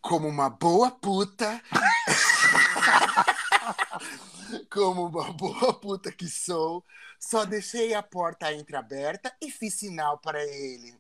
Como 0.02 0.28
uma 0.28 0.50
boa 0.50 0.92
puta. 0.92 1.62
Como 4.70 5.08
uma 5.08 5.34
boa 5.34 5.74
puta 5.74 6.12
que 6.12 6.28
sou, 6.28 6.84
só 7.24 7.46
deixei 7.46 7.94
a 7.94 8.04
porta 8.04 8.52
entreaberta 8.52 9.34
e 9.42 9.50
fiz 9.50 9.76
sinal 9.76 10.18
para 10.18 10.44
ele. 10.44 10.94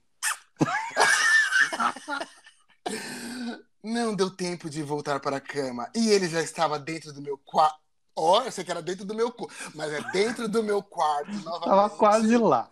Não 3.84 4.16
deu 4.16 4.30
tempo 4.30 4.70
de 4.70 4.82
voltar 4.82 5.20
para 5.20 5.38
a 5.38 5.42
cama 5.42 5.92
e 5.94 6.10
ele 6.10 6.30
já 6.30 6.42
estava 6.42 6.80
dentro 6.80 7.12
do 7.12 7.22
meu 7.22 7.38
quarto. 7.38 7.84
Ó, 8.16 8.44
eu 8.44 8.52
sei 8.52 8.64
que 8.64 8.72
era 8.72 8.82
dentro 8.82 9.04
do 9.06 9.16
meu 9.16 9.32
cu, 9.32 9.52
mas 9.74 9.92
é 9.92 10.00
dentro 10.12 10.48
do 10.48 10.64
meu 10.64 10.82
quarto 10.82 11.32
novamente. 11.32 11.66
Tava 11.66 11.90
quase 11.90 12.38
lá. 12.38 12.70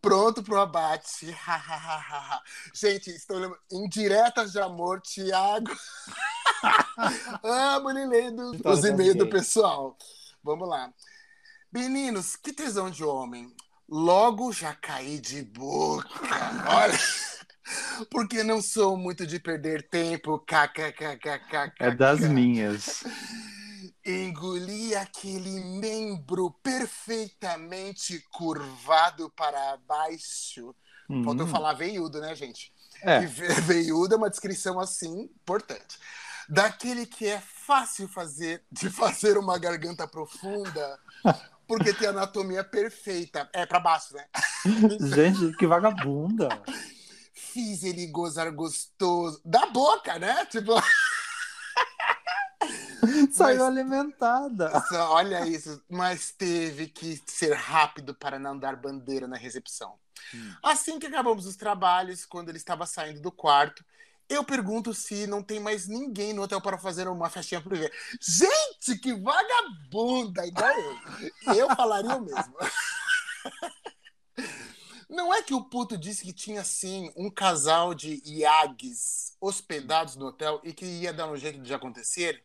Pronto 0.00 0.42
pro 0.42 0.58
abate. 0.58 1.36
Gente, 2.74 3.10
estou 3.10 3.36
lembrando. 3.36 3.62
Indiretas 3.70 4.50
de 4.50 4.58
amor, 4.58 5.00
Tiago. 5.02 5.70
Amo 7.44 7.90
ele 7.90 8.06
lendo 8.06 8.50
os 8.64 8.84
e-mails 8.84 9.16
do 9.16 9.28
pessoal. 9.28 9.96
Vamos 10.42 10.68
lá. 10.68 10.92
Meninos, 11.72 12.36
que 12.36 12.52
tesão 12.52 12.90
de 12.90 13.02
homem. 13.04 13.54
Logo 13.88 14.52
já 14.52 14.74
caí 14.74 15.18
de 15.18 15.42
boca. 15.42 16.08
Olha. 16.68 16.98
Porque 18.10 18.42
não 18.42 18.60
sou 18.60 18.96
muito 18.96 19.26
de 19.26 19.38
perder 19.38 19.88
tempo. 19.88 20.38
KKKKK. 20.40 21.72
É 21.78 21.90
das 21.90 22.20
minhas. 22.20 23.02
Engoli 24.04 24.94
aquele 24.94 25.60
membro 25.60 26.50
perfeitamente 26.62 28.20
curvado 28.32 29.30
para 29.30 29.76
baixo. 29.86 30.74
Faltou 31.24 31.46
Hum, 31.46 31.50
falar 31.50 31.74
veiudo, 31.74 32.20
né, 32.20 32.34
gente? 32.34 32.72
É. 33.02 33.22
E 33.22 33.26
ve- 33.26 33.60
veiudo 33.60 34.14
é 34.14 34.16
uma 34.18 34.30
descrição 34.30 34.80
assim 34.80 35.22
importante. 35.22 35.98
Daquele 36.48 37.06
que 37.06 37.26
é 37.26 37.40
fácil 37.40 38.08
fazer 38.08 38.62
de 38.70 38.88
fazer 38.90 39.36
uma 39.38 39.58
garganta 39.58 40.06
profunda, 40.06 40.98
porque 41.72 41.94
tem 41.94 42.08
anatomia 42.08 42.62
perfeita. 42.62 43.48
É 43.50 43.64
para 43.64 43.80
baixo, 43.80 44.14
né? 44.14 44.26
Gente, 45.14 45.56
que 45.56 45.66
vagabunda. 45.66 46.48
Fiz 47.32 47.82
ele 47.82 48.06
gozar 48.08 48.52
gostoso 48.52 49.40
da 49.42 49.64
boca, 49.66 50.18
né? 50.18 50.44
Tipo, 50.46 50.74
Saiu 53.32 53.64
alimentada. 53.64 54.70
Só, 54.82 55.14
olha 55.14 55.46
isso, 55.46 55.82
mas 55.88 56.30
teve 56.30 56.88
que 56.88 57.20
ser 57.26 57.54
rápido 57.54 58.14
para 58.14 58.38
não 58.38 58.58
dar 58.58 58.76
bandeira 58.76 59.26
na 59.26 59.36
recepção. 59.36 59.94
Hum. 60.34 60.54
Assim 60.62 60.98
que 60.98 61.06
acabamos 61.06 61.46
os 61.46 61.56
trabalhos, 61.56 62.26
quando 62.26 62.50
ele 62.50 62.58
estava 62.58 62.84
saindo 62.84 63.20
do 63.20 63.32
quarto, 63.32 63.82
eu 64.28 64.44
pergunto 64.44 64.94
se 64.94 65.26
não 65.26 65.42
tem 65.42 65.60
mais 65.60 65.86
ninguém 65.86 66.32
no 66.32 66.42
hotel 66.42 66.60
para 66.60 66.78
fazer 66.78 67.08
uma 67.08 67.28
festinha 67.28 67.60
pro 67.60 67.76
ver. 67.76 67.92
Gente, 68.20 68.98
que 68.98 69.12
vagabunda, 69.14 70.46
igual 70.46 70.70
eu. 70.70 71.54
Eu 71.54 71.76
falaria 71.76 72.16
o 72.16 72.20
mesmo. 72.20 72.54
Não 75.12 75.32
é 75.32 75.42
que 75.42 75.52
o 75.52 75.62
puto 75.62 75.98
disse 75.98 76.24
que 76.24 76.32
tinha 76.32 76.64
sim 76.64 77.12
um 77.14 77.28
casal 77.28 77.92
de 77.92 78.22
iagues 78.24 79.36
hospedados 79.38 80.16
no 80.16 80.28
hotel 80.28 80.58
e 80.64 80.72
que 80.72 80.86
ia 80.86 81.12
dar 81.12 81.30
um 81.30 81.36
jeito 81.36 81.60
de 81.60 81.74
acontecer? 81.74 82.42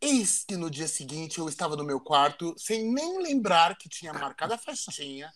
Eis 0.00 0.44
que 0.44 0.56
no 0.56 0.70
dia 0.70 0.86
seguinte 0.86 1.40
eu 1.40 1.48
estava 1.48 1.74
no 1.74 1.82
meu 1.82 2.00
quarto, 2.00 2.54
sem 2.56 2.92
nem 2.92 3.20
lembrar 3.20 3.76
que 3.76 3.88
tinha 3.88 4.12
marcado 4.12 4.54
a 4.54 4.58
festinha, 4.58 5.32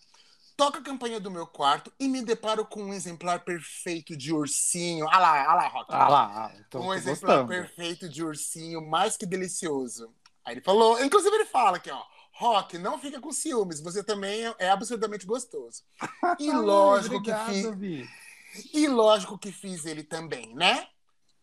toco 0.57 0.79
a 0.79 0.83
campanha 0.83 1.21
do 1.21 1.31
meu 1.31 1.47
quarto 1.47 1.93
e 1.99 2.09
me 2.09 2.23
deparo 2.23 2.65
com 2.65 2.83
um 2.83 2.95
exemplar 2.95 3.41
perfeito 3.41 4.17
de 4.17 4.33
ursinho. 4.33 5.09
Ah 5.09 5.19
lá, 5.19 5.51
ah 5.51 5.55
lá, 5.55 5.69
Rock. 5.69 5.87
Ah 5.89 6.09
lá, 6.09 6.53
tô, 6.71 6.81
um 6.81 6.95
exemplar 6.95 7.45
gostando. 7.45 7.49
perfeito 7.49 8.09
de 8.09 8.23
ursinho, 8.25 8.81
mais 8.87 9.17
que 9.17 9.27
delicioso. 9.27 10.13
Aí 10.45 10.55
ele 10.55 10.61
falou, 10.61 11.03
inclusive 11.03 11.35
ele 11.35 11.47
fala 11.47 11.77
aqui, 11.77 11.91
ó. 11.91 12.03
Rock, 12.33 12.79
não 12.79 12.99
fica 12.99 13.21
com 13.21 13.31
ciúmes, 13.31 13.81
você 13.81 14.03
também 14.03 14.53
é 14.59 14.69
absurdamente 14.71 15.25
gostoso. 15.27 15.83
E 16.41 16.51
lógico 16.51 17.17
obrigado, 17.17 17.47
que 17.47 17.63
fiz, 17.63 17.71
Vi. 17.77 18.09
e 18.73 18.89
lógico 18.89 19.39
que 19.39 19.53
fiz 19.53 19.87
ele 19.87 20.03
também, 20.03 20.55
né? 20.55 20.89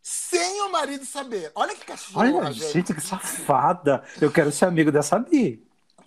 Sem 0.02 0.60
o 0.62 0.70
marido 0.70 1.04
saber. 1.06 1.50
Olha 1.54 1.74
que 1.74 1.84
cachorro, 1.84 2.18
Olha, 2.38 2.52
gente, 2.52 2.92
que 2.92 3.00
safada. 3.00 4.04
Eu 4.20 4.32
quero 4.32 4.50
ser 4.50 4.66
amigo 4.66 4.90
dessa 4.90 5.18
Bi. 5.18 5.64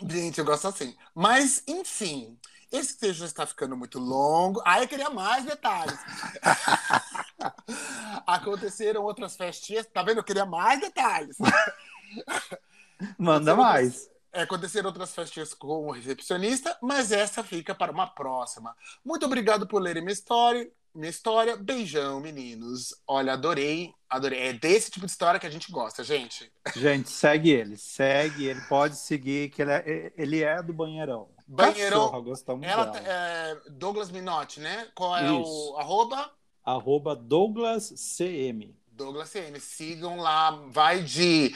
Gente, 0.07 0.37
eu 0.37 0.45
gosto 0.45 0.67
assim. 0.67 0.93
Mas, 1.15 1.63
enfim, 1.65 2.37
esse 2.71 2.97
texto 2.97 3.23
está 3.23 3.45
ficando 3.45 3.75
muito 3.75 3.99
longo. 3.99 4.61
Aí 4.65 4.83
eu 4.83 4.87
queria 4.87 5.09
mais 5.09 5.45
detalhes. 5.45 5.97
Aconteceram 8.25 9.03
outras 9.03 9.35
festinhas. 9.35 9.85
Tá 9.87 10.03
vendo? 10.03 10.17
Eu 10.17 10.23
queria 10.23 10.45
mais 10.45 10.79
detalhes. 10.79 11.37
Manda 13.17 13.55
mais. 13.55 14.09
É, 14.31 14.41
aconteceram 14.41 14.87
outras 14.87 15.13
festinhas 15.15 15.53
com 15.53 15.87
o 15.87 15.91
recepcionista, 15.91 16.77
mas 16.81 17.11
essa 17.11 17.41
fica 17.41 17.73
para 17.73 17.91
uma 17.91 18.07
próxima. 18.07 18.75
Muito 19.03 19.25
obrigado 19.25 19.65
por 19.65 19.81
lerem 19.81 20.01
minha 20.03 20.11
história. 20.11 20.69
Minha 20.95 21.09
história. 21.09 21.57
Beijão, 21.57 22.21
meninos. 22.21 22.95
Olha, 23.05 23.33
adorei. 23.33 23.93
Adorei. 24.09 24.39
É 24.39 24.53
desse 24.53 24.89
tipo 24.89 25.05
de 25.05 25.11
história 25.11 25.39
que 25.39 25.45
a 25.45 25.49
gente 25.49 25.69
gosta, 25.69 26.03
gente. 26.03 26.49
Gente, 26.73 27.09
segue 27.09 27.49
ele. 27.51 27.75
Segue 27.75 28.45
ele. 28.45 28.61
Pode 28.61 28.95
seguir, 28.95 29.49
que 29.49 29.61
ele 29.61 29.71
é, 29.71 30.13
ele 30.15 30.41
é 30.41 30.63
do 30.63 30.73
banheirão. 30.73 31.29
Banheirão. 31.45 32.05
Cachorra, 32.05 32.19
gostamos 32.21 32.65
Ela 32.67 32.85
dela. 32.85 33.05
é 33.05 33.57
Douglas 33.71 34.09
Minotti, 34.09 34.61
né? 34.61 34.87
Qual 34.95 35.17
é 35.17 35.25
Isso. 35.25 35.73
o 35.73 35.77
arroba? 35.77 36.31
Arroba 36.63 37.15
Douglas 37.15 37.93
CM. 38.17 38.73
Douglas 38.87 39.29
CM. 39.29 39.59
Sigam 39.59 40.17
lá, 40.17 40.51
vai 40.69 41.03
de 41.03 41.53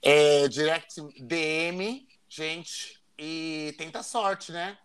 é, 0.00 0.46
direct 0.46 1.02
DM, 1.20 2.06
gente, 2.28 3.00
e 3.18 3.74
tenta 3.76 4.02
sorte, 4.04 4.52
né? 4.52 4.78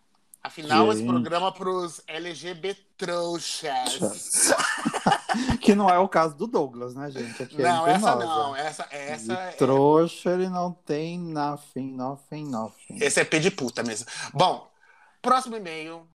Afinal, 0.44 0.92
esse 0.92 1.04
programa 1.06 1.50
é 1.50 1.52
pros 1.52 2.02
LGBT 2.08 2.92
trouxas. 2.98 4.54
que 5.62 5.76
não 5.76 5.88
é 5.88 6.00
o 6.00 6.08
caso 6.08 6.36
do 6.36 6.48
Douglas, 6.48 6.96
né, 6.96 7.12
gente? 7.12 7.44
Aqui 7.44 7.62
é 7.62 7.64
Não, 7.64 7.82
entre 7.82 7.92
essa 7.92 8.16
não. 8.16 8.56
Essa, 8.56 8.88
essa 8.90 9.36
De 9.36 9.40
é, 9.40 9.52
trouxa, 9.52 10.32
ele 10.32 10.50
não 10.50 10.72
tem 10.72 11.20
nothing, 11.20 11.94
nothing, 11.94 12.46
nothing. 12.50 12.98
esse 13.00 13.20
é 13.20 13.24
P 13.24 13.40
de 13.40 13.52
puta 13.52 13.84
mesmo. 13.84 14.08
Bom, 14.34 14.68
próximo 15.22 15.58
e-mail. 15.58 16.08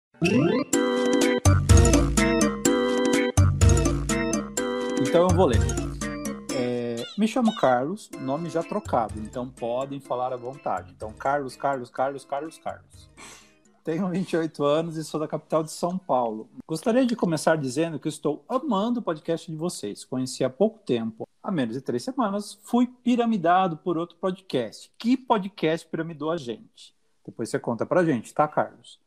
Então 5.00 5.28
eu 5.28 5.36
vou 5.36 5.46
ler. 5.46 5.60
É, 6.54 6.96
me 7.18 7.28
chamo 7.28 7.54
Carlos, 7.56 8.10
nome 8.20 8.48
já 8.48 8.62
trocado, 8.62 9.18
então 9.18 9.48
podem 9.50 10.00
falar 10.00 10.32
à 10.32 10.36
vontade. 10.36 10.92
Então, 10.96 11.12
Carlos, 11.12 11.56
Carlos, 11.56 11.90
Carlos, 11.90 12.24
Carlos, 12.24 12.58
Carlos. 12.58 13.10
Tenho 13.84 14.08
28 14.08 14.64
anos 14.64 14.96
e 14.96 15.04
sou 15.04 15.20
da 15.20 15.28
capital 15.28 15.62
de 15.62 15.70
São 15.70 15.98
Paulo. 15.98 16.48
Gostaria 16.66 17.04
de 17.04 17.14
começar 17.14 17.58
dizendo 17.58 18.00
que 18.00 18.08
estou 18.08 18.42
amando 18.48 19.00
o 19.00 19.02
podcast 19.02 19.50
de 19.50 19.58
vocês. 19.58 20.06
Conheci 20.06 20.42
há 20.42 20.48
pouco 20.48 20.78
tempo, 20.78 21.28
há 21.42 21.52
menos 21.52 21.74
de 21.74 21.82
três 21.82 22.02
semanas, 22.02 22.58
fui 22.62 22.86
piramidado 22.86 23.76
por 23.76 23.98
outro 23.98 24.16
podcast. 24.16 24.90
Que 24.96 25.18
podcast 25.18 25.86
piramidou 25.86 26.30
a 26.30 26.38
gente? 26.38 26.94
Depois 27.26 27.50
você 27.50 27.58
conta 27.58 27.84
pra 27.84 28.02
gente, 28.02 28.32
tá, 28.32 28.48
Carlos? 28.48 28.98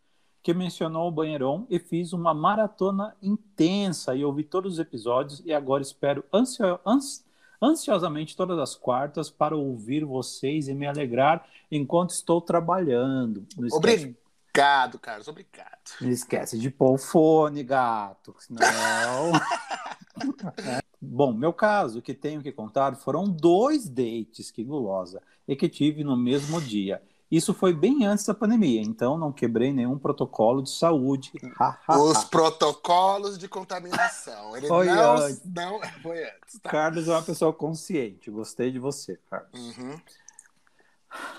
que 0.44 0.54
mencionou 0.54 1.10
o 1.10 1.12
Banheirão 1.12 1.68
e 1.70 1.78
fiz 1.78 2.14
uma 2.14 2.34
maratona 2.34 3.14
intensa 3.22 4.16
e 4.16 4.24
ouvi 4.24 4.46
todos 4.46 4.74
os 4.74 4.80
episódios 4.80 5.44
e 5.46 5.54
agora 5.54 5.84
espero 5.84 6.24
ansio, 6.32 6.80
ans, 6.86 7.26
ansiosamente 7.62 8.34
todas 8.34 8.58
as 8.58 8.74
quartas 8.74 9.30
para 9.30 9.58
ouvir 9.58 10.06
vocês 10.06 10.70
e 10.70 10.74
me 10.74 10.88
alegrar 10.88 11.46
enquanto 11.70 12.12
estou 12.12 12.40
trabalhando. 12.40 13.46
Não 13.58 13.68
esquece, 13.68 14.16
obrigado, 14.58 15.00
Carlos, 15.00 15.28
obrigado. 15.28 15.92
Não 16.02 16.10
esquece 16.10 16.58
de 16.58 16.72
pôr 16.72 16.94
o 16.94 16.98
fone, 16.98 17.64
gato, 17.64 18.36
senão... 18.40 19.32
Bom, 21.00 21.32
meu 21.32 21.54
caso, 21.54 22.02
que 22.02 22.14
tenho 22.14 22.42
que 22.42 22.52
contar, 22.52 22.96
foram 22.96 23.30
dois 23.30 23.88
dates, 23.88 24.50
que 24.50 24.64
gulosa, 24.64 25.22
e 25.48 25.56
que 25.56 25.70
tive 25.70 26.04
no 26.04 26.18
mesmo 26.18 26.60
dia. 26.60 27.02
Isso 27.30 27.54
foi 27.54 27.74
bem 27.74 28.06
antes 28.06 28.26
da 28.26 28.34
pandemia, 28.34 28.82
então 28.82 29.18
não 29.18 29.32
quebrei 29.32 29.72
nenhum 29.72 30.00
protocolo 30.00 30.62
de 30.64 30.70
saúde. 30.70 31.32
Os 31.90 32.24
protocolos 32.24 33.38
de 33.38 33.48
contaminação. 33.48 34.56
Ele 34.56 34.68
foi 34.68 34.86
não, 34.88 35.18
antes. 35.18 35.42
não 35.46 35.82
foi 36.02 36.24
antes. 36.24 36.60
Tá? 36.62 36.70
Carlos 36.70 37.08
é 37.08 37.12
uma 37.12 37.22
pessoa 37.22 37.54
consciente. 37.54 38.32
Gostei 38.32 38.72
de 38.72 38.80
você, 38.80 39.20
Carlos. 39.30 39.78
Uhum. 39.78 40.00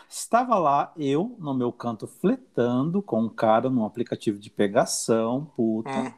Estava 0.09 0.59
lá 0.59 0.93
eu, 0.97 1.37
no 1.39 1.55
meu 1.55 1.73
canto, 1.73 2.07
fletando 2.07 3.03
com 3.03 3.23
um 3.23 3.29
cara 3.29 3.69
num 3.69 3.85
aplicativo 3.85 4.39
de 4.39 4.51
pegação, 4.51 5.45
puta. 5.57 5.91
Hum. 5.91 6.13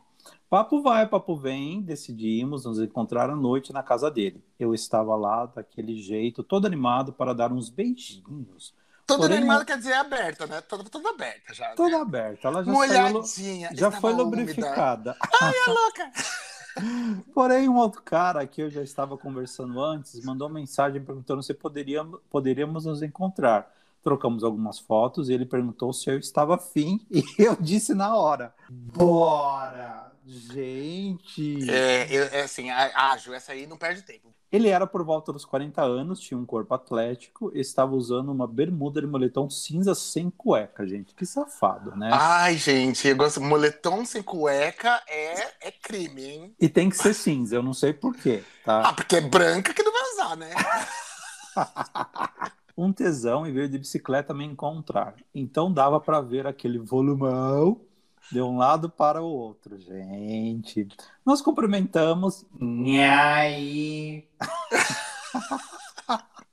Papo 0.48 0.82
vai, 0.82 1.06
papo 1.06 1.36
vem, 1.36 1.80
decidimos 1.80 2.64
nos 2.64 2.80
encontrar 2.80 3.30
à 3.30 3.36
noite 3.36 3.72
na 3.72 3.82
casa 3.82 4.10
dele. 4.10 4.42
Eu 4.58 4.74
estava 4.74 5.14
lá 5.14 5.46
daquele 5.46 6.00
jeito, 6.02 6.42
todo 6.42 6.66
animado 6.66 7.12
para 7.12 7.32
dar 7.32 7.52
uns 7.52 7.70
beijinhos. 7.70 8.74
Toda 9.06 9.22
Porém, 9.22 9.38
animada 9.38 9.64
quer 9.64 9.78
dizer 9.78 9.94
aberta, 9.94 10.46
né? 10.46 10.60
Toda, 10.60 10.84
toda 10.84 11.10
aberta 11.10 11.54
já. 11.54 11.74
Toda 11.74 11.96
né? 11.96 12.02
aberta. 12.02 12.48
Ela 12.48 12.64
já 12.64 12.72
Molhadinha. 12.72 13.68
Saiu, 13.68 13.78
já 13.78 13.90
foi 13.90 14.12
lubrificada. 14.12 15.16
Ai, 15.40 15.52
é 15.54 15.70
louca! 15.70 16.12
Porém, 17.34 17.68
um 17.68 17.76
outro 17.76 18.02
cara 18.02 18.46
que 18.46 18.62
eu 18.62 18.70
já 18.70 18.82
estava 18.82 19.16
conversando 19.18 19.80
antes 19.82 20.20
mandou 20.20 20.48
mensagem 20.48 21.02
perguntando 21.02 21.42
se 21.42 21.54
poderíamos, 21.54 22.20
poderíamos 22.30 22.84
nos 22.84 23.02
encontrar. 23.02 23.72
Trocamos 24.02 24.42
algumas 24.42 24.78
fotos 24.78 25.28
e 25.28 25.34
ele 25.34 25.44
perguntou 25.44 25.92
se 25.92 26.10
eu 26.10 26.18
estava 26.18 26.54
afim 26.54 27.04
e 27.10 27.24
eu 27.38 27.56
disse 27.60 27.94
na 27.94 28.16
hora: 28.16 28.54
Bora! 28.68 30.10
Gente! 30.26 31.68
É, 31.68 32.06
eu, 32.08 32.24
é 32.26 32.42
assim, 32.42 32.70
ágil, 32.70 33.34
essa 33.34 33.52
aí 33.52 33.66
não 33.66 33.76
perde 33.76 34.02
tempo. 34.02 34.32
Ele 34.52 34.68
era 34.68 34.86
por 34.86 35.04
volta 35.04 35.32
dos 35.32 35.44
40 35.44 35.80
anos, 35.80 36.20
tinha 36.20 36.38
um 36.38 36.44
corpo 36.44 36.74
atlético, 36.74 37.52
estava 37.54 37.94
usando 37.94 38.30
uma 38.30 38.48
bermuda 38.48 39.00
de 39.00 39.06
moletom 39.06 39.48
cinza 39.48 39.94
sem 39.94 40.28
cueca, 40.28 40.86
gente. 40.86 41.14
Que 41.14 41.24
safado, 41.24 41.96
né? 41.96 42.10
Ai, 42.12 42.56
gente, 42.56 43.06
eu 43.06 43.16
gosto. 43.16 43.40
Moletom 43.40 44.04
sem 44.04 44.22
cueca 44.22 45.02
é, 45.08 45.68
é 45.68 45.70
crime, 45.70 46.24
hein? 46.24 46.54
E 46.60 46.68
tem 46.68 46.90
que 46.90 46.96
ser 46.96 47.14
cinza, 47.14 47.56
eu 47.56 47.62
não 47.62 47.72
sei 47.74 47.92
porquê, 47.92 48.42
tá? 48.64 48.88
Ah, 48.88 48.92
porque 48.92 49.16
é 49.16 49.20
branca 49.20 49.72
que 49.72 49.82
não 49.82 49.92
vai 49.92 50.02
usar, 50.12 50.36
né? 50.36 50.50
um 52.80 52.92
tesão 52.92 53.46
e 53.46 53.52
veio 53.52 53.68
de 53.68 53.78
bicicleta 53.78 54.32
me 54.32 54.44
encontrar. 54.44 55.14
Então 55.34 55.72
dava 55.72 56.00
para 56.00 56.20
ver 56.20 56.46
aquele 56.46 56.78
volumão 56.78 57.80
de 58.32 58.40
um 58.40 58.56
lado 58.56 58.88
para 58.88 59.20
o 59.20 59.26
outro, 59.26 59.78
gente. 59.78 60.88
Nós 61.24 61.42
cumprimentamos. 61.42 62.46
Nhai. 62.58 64.24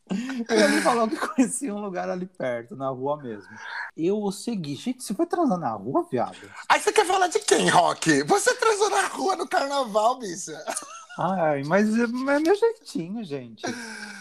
Ele 0.10 0.82
falou 0.82 1.08
que 1.08 1.18
conhecia 1.18 1.74
um 1.74 1.82
lugar 1.82 2.10
ali 2.10 2.26
perto, 2.26 2.76
na 2.76 2.90
rua 2.90 3.18
mesmo. 3.18 3.50
Eu 3.96 4.22
o 4.22 4.32
segui. 4.32 4.76
Gente, 4.76 5.04
você 5.04 5.14
foi 5.14 5.26
transar 5.26 5.58
na 5.58 5.72
rua, 5.72 6.08
viado? 6.10 6.38
Aí 6.70 6.80
você 6.80 6.92
quer 6.92 7.06
falar 7.06 7.28
de 7.28 7.40
quem, 7.40 7.68
Rock? 7.70 8.24
Você 8.24 8.54
transou 8.56 8.90
na 8.90 9.08
rua 9.08 9.36
no 9.36 9.48
carnaval, 9.48 10.18
bicha? 10.20 10.58
Ai, 11.18 11.64
mas 11.64 11.88
é 11.98 12.08
meu 12.08 12.56
jeitinho, 12.56 13.24
gente. 13.24 13.64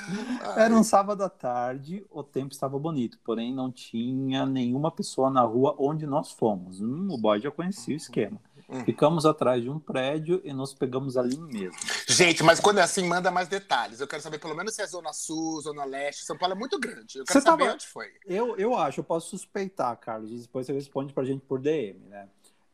Era 0.57 0.75
um 0.75 0.83
sábado 0.83 1.23
à 1.23 1.29
tarde, 1.29 2.05
o 2.11 2.23
tempo 2.23 2.53
estava 2.53 2.79
bonito, 2.79 3.19
porém 3.25 3.55
não 3.55 3.71
tinha 3.71 4.47
nenhuma 4.47 4.91
pessoa 4.91 5.31
na 5.31 5.43
rua 5.43 5.75
onde 5.79 6.07
nós 6.07 6.33
fomos. 6.33 6.81
Hum, 6.81 7.09
o 7.11 7.19
boy 7.19 7.41
já 7.41 7.51
conhecia 7.51 7.95
o 7.95 7.97
esquema. 7.97 8.41
Hum. 8.69 8.85
Ficamos 8.85 9.25
atrás 9.25 9.63
de 9.63 9.71
um 9.71 9.79
prédio 9.79 10.41
e 10.45 10.53
nos 10.53 10.75
pegamos 10.75 11.17
ali 11.17 11.39
mesmo. 11.39 11.79
Gente, 12.09 12.43
mas 12.43 12.59
quando 12.59 12.79
é 12.79 12.83
assim, 12.83 13.07
manda 13.07 13.31
mais 13.31 13.47
detalhes. 13.49 14.01
Eu 14.01 14.09
quero 14.09 14.23
saber 14.23 14.39
pelo 14.39 14.57
menos 14.57 14.75
se 14.75 14.83
é 14.83 14.87
Zona 14.87 15.13
Sul, 15.13 15.61
Zona 15.61 15.85
Leste. 15.85 16.25
São 16.25 16.37
Paulo 16.37 16.55
é 16.55 16.59
muito 16.59 16.79
grande. 16.79 17.19
Eu 17.19 17.25
quero 17.25 17.41
você 17.41 17.47
saber 17.47 17.65
tava... 17.65 17.75
onde 17.75 17.87
foi. 17.87 18.09
Eu, 18.27 18.57
eu 18.57 18.77
acho, 18.77 19.01
eu 19.01 19.05
posso 19.05 19.31
suspeitar, 19.31 19.97
Carlos. 19.99 20.31
Depois 20.31 20.67
você 20.67 20.73
responde 20.73 21.13
pra 21.13 21.25
gente 21.25 21.45
por 21.45 21.61
DM, 21.61 22.01
né? 22.09 22.29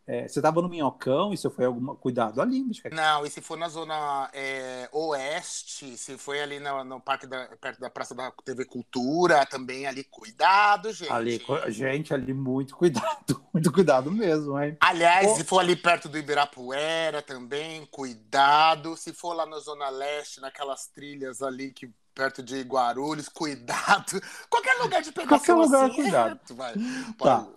É, 0.07 0.27
você 0.27 0.41
estava 0.41 0.61
no 0.61 0.69
Minhocão 0.69 1.33
e 1.33 1.37
se 1.37 1.49
foi 1.49 1.65
algum 1.65 1.95
cuidado 1.95 2.43
ali, 2.43 2.63
bicho? 2.65 2.83
Não, 2.91 3.25
e 3.25 3.31
se 3.31 3.41
for 3.41 3.57
na 3.57 3.69
zona 3.69 4.29
é, 4.33 4.89
oeste, 4.93 5.97
se 5.97 6.19
foi 6.19 6.43
ali 6.43 6.59
no, 6.59 6.83
no 6.83 7.01
parque 7.01 7.27
da, 7.27 7.47
perto 7.61 7.79
da 7.79 7.89
Praça 7.89 8.13
da 8.15 8.33
TV 8.45 8.65
Cultura, 8.65 9.47
também 9.47 9.87
ali, 9.87 10.03
cuidado, 10.03 10.93
gente. 10.93 11.13
Ali, 11.13 11.41
gente, 11.69 12.13
ali 12.13 12.35
muito 12.35 12.77
cuidado, 12.77 13.45
muito 13.55 13.73
cuidado 13.73 14.11
mesmo, 14.11 14.61
hein? 14.61 14.77
Aliás, 14.81 15.31
oh. 15.31 15.37
se 15.37 15.45
for 15.45 15.61
ali 15.61 15.77
perto 15.77 16.09
do 16.09 16.19
Ibirapuera 16.19 17.23
também, 17.23 17.87
cuidado. 17.87 18.97
Se 18.97 19.13
for 19.13 19.35
lá 19.35 19.47
na 19.47 19.61
zona 19.61 19.89
leste, 19.89 20.41
naquelas 20.41 20.89
trilhas 20.89 21.43
ali 21.43 21.71
que 21.71 21.89
perto 22.13 22.43
de 22.43 22.61
Guarulhos, 22.63 23.29
cuidado. 23.29 24.21
Qualquer 24.51 24.83
lugar 24.83 25.01
de 25.01 25.13
pegar 25.13 25.29
Qualquer 25.29 25.55
lugar, 25.55 25.87
assim, 25.87 25.95
cuidado. 25.95 26.41
Vai. 26.55 26.75
Tá. 27.19 27.49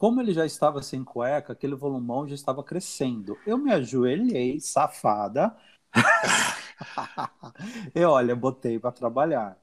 Como 0.00 0.18
ele 0.18 0.32
já 0.32 0.46
estava 0.46 0.82
sem 0.82 1.04
cueca, 1.04 1.52
aquele 1.52 1.74
volumão 1.74 2.26
já 2.26 2.34
estava 2.34 2.64
crescendo. 2.64 3.38
Eu 3.46 3.58
me 3.58 3.70
ajoelhei, 3.70 4.58
safada. 4.58 5.54
e 7.94 8.02
olha, 8.02 8.34
botei 8.34 8.78
para 8.78 8.92
trabalhar. 8.92 9.58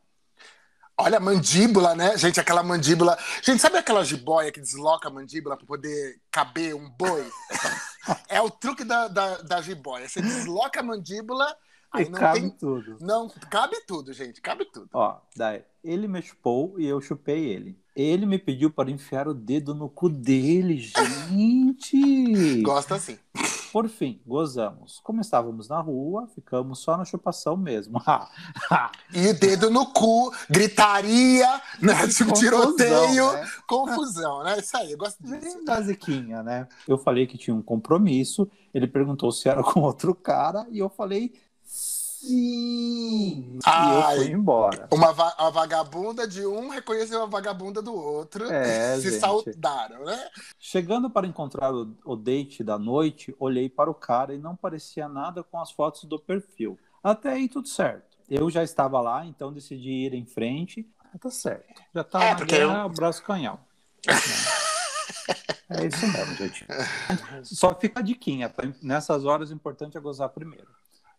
Olha 0.96 1.18
a 1.18 1.20
mandíbula, 1.20 1.96
né? 1.96 2.16
Gente, 2.20 2.40
aquela 2.40 2.62
mandíbula. 2.62 3.18
Gente, 3.42 3.60
sabe 3.60 3.80
aquela 3.80 4.06
jiboia 4.06 4.52
que 4.52 4.62
desloca 4.62 5.08
a 5.08 5.12
mandíbula 5.12 5.58
para 5.58 5.66
poder 5.66 6.22
caber 6.30 6.76
um 6.76 6.88
boi? 6.88 7.28
é 8.30 8.40
o 8.40 8.52
truque 8.52 8.84
da, 8.84 9.08
da, 9.08 9.38
da 9.38 9.60
jiboia. 9.60 10.08
Você 10.08 10.22
desloca 10.22 10.82
a 10.82 10.84
mandíbula. 10.84 11.58
Aí 11.92 12.10
não 12.10 12.20
cabe 12.20 12.42
tem... 12.42 12.50
tudo. 12.50 12.98
Não, 13.00 13.30
cabe 13.50 13.82
tudo, 13.88 14.14
gente. 14.14 14.42
Cabe 14.42 14.66
tudo. 14.66 14.90
Ó, 14.94 15.20
daí, 15.36 15.64
ele 15.84 16.08
me 16.08 16.22
chupou 16.22 16.80
e 16.80 16.86
eu 16.86 17.00
chupei 17.02 17.46
ele. 17.46 17.80
Ele 17.96 18.26
me 18.26 18.38
pediu 18.38 18.70
para 18.70 18.92
enfiar 18.92 19.28
o 19.28 19.34
dedo 19.34 19.74
no 19.74 19.90
cu 19.90 20.08
dele, 20.08 20.78
gente. 20.78 22.62
Gosta 22.62 22.96
assim. 22.96 23.18
Por 23.72 23.90
fim, 23.90 24.22
gozamos. 24.26 25.00
Como 25.04 25.22
estávamos 25.22 25.68
na 25.68 25.80
rua, 25.80 26.28
ficamos 26.34 26.80
só 26.80 26.96
na 26.96 27.06
chupação 27.06 27.58
mesmo. 27.58 28.02
e 29.14 29.28
o 29.28 29.40
dedo 29.40 29.70
no 29.70 29.88
cu, 29.88 30.34
gritaria, 30.50 31.62
né? 31.82 32.08
Tipo, 32.08 32.34
tiroteio, 32.34 33.34
né? 33.34 33.48
confusão, 33.68 34.44
né? 34.44 34.60
Isso 34.60 34.78
aí, 34.78 34.92
eu 34.92 34.98
gosto 34.98 35.22
disso. 35.24 35.64
Basiquinha, 35.66 36.42
né? 36.44 36.68
Eu 36.88 36.98
falei 36.98 37.28
que 37.28 37.38
tinha 37.38 37.56
um 37.56 37.62
compromisso, 37.62 38.50
ele 38.74 38.88
perguntou 38.88 39.32
se 39.32 39.50
era 39.50 39.62
com 39.64 39.82
outro 39.82 40.16
cara, 40.16 40.66
e 40.72 40.80
eu 40.80 40.90
falei 40.90 41.34
Sim! 41.68 43.60
Ai, 43.66 44.18
e 44.18 44.20
eu 44.20 44.24
fui 44.24 44.32
embora. 44.32 44.88
Uma 44.92 45.14
va 45.14 45.36
a 45.38 45.50
vagabunda 45.50 46.28
de 46.28 46.46
um 46.46 46.70
reconheceu 46.70 47.22
a 47.22 47.26
vagabunda 47.26 47.82
do 47.82 47.94
outro. 47.94 48.52
É, 48.52 48.96
se 49.00 49.12
gente. 49.12 49.20
saudaram, 49.20 50.04
né? 50.06 50.30
Chegando 50.58 51.10
para 51.10 51.28
encontrar 51.28 51.74
o, 51.74 51.96
o 52.04 52.16
date 52.16 52.64
da 52.64 52.80
noite, 52.80 53.36
olhei 53.40 53.70
para 53.70 53.92
o 53.92 53.94
cara 53.94 54.34
e 54.34 54.40
não 54.40 54.56
parecia 54.56 55.08
nada 55.08 55.44
com 55.44 55.60
as 55.60 55.72
fotos 55.72 56.06
do 56.06 56.18
perfil. 56.18 56.80
Até 57.04 57.34
aí 57.34 57.48
tudo 57.48 57.68
certo. 57.68 58.18
Eu 58.30 58.50
já 58.50 58.64
estava 58.64 59.00
lá, 59.00 59.26
então 59.26 59.54
decidi 59.54 60.08
ir 60.08 60.14
em 60.14 60.26
frente. 60.26 60.90
Ah, 61.14 61.18
tá 61.20 61.30
certo. 61.30 61.82
Já 61.94 62.04
tá 62.04 62.24
é, 62.24 62.34
na 62.34 62.46
guerra, 62.46 62.84
eu... 62.84 62.90
braço 62.90 63.24
canhão. 63.24 63.60
É 65.70 65.86
isso 65.86 66.08
mesmo, 66.08 66.34
gente. 66.36 66.66
Só 67.44 67.76
fica 67.76 68.00
a 68.00 68.04
diquinha, 68.04 68.48
tá? 68.48 68.64
Nessas 68.82 69.26
horas 69.26 69.52
o 69.52 69.54
importante 69.54 69.98
é 69.98 70.00
gozar 70.00 70.30
primeiro. 70.30 70.68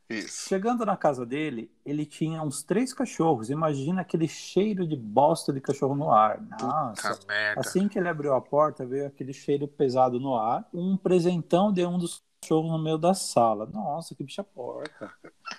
Isso. 0.09 0.49
Chegando 0.49 0.87
na 0.87 0.97
casa 0.97 1.27
dele, 1.27 1.71
ele 1.85 2.07
tinha 2.07 2.42
uns 2.42 2.62
três 2.62 2.94
cachorros. 2.94 3.51
Imagina 3.51 4.01
aquele 4.01 4.27
cheiro 4.27 4.87
de 4.87 4.97
bosta 4.97 5.53
de 5.53 5.61
cachorro 5.61 5.94
no 5.94 6.11
ar. 6.11 6.40
Nossa. 6.61 7.18
Assim 7.57 7.88
que 7.88 7.99
ele 7.99 8.09
abriu 8.09 8.35
a 8.35 8.40
porta, 8.40 8.87
veio 8.87 9.07
aquele 9.07 9.35
cheiro 9.35 9.68
pesado 9.68 10.18
no 10.18 10.35
ar. 10.35 10.66
Um 10.73 10.97
presentão 10.97 11.71
de 11.71 11.85
um 11.85 11.99
dos 11.99 12.23
cachorros 12.40 12.71
no 12.71 12.79
meio 12.79 12.97
da 12.97 13.12
sala. 13.12 13.66
Nossa, 13.66 14.14
que 14.14 14.25
bicha 14.25 14.42
porca. 14.42 15.12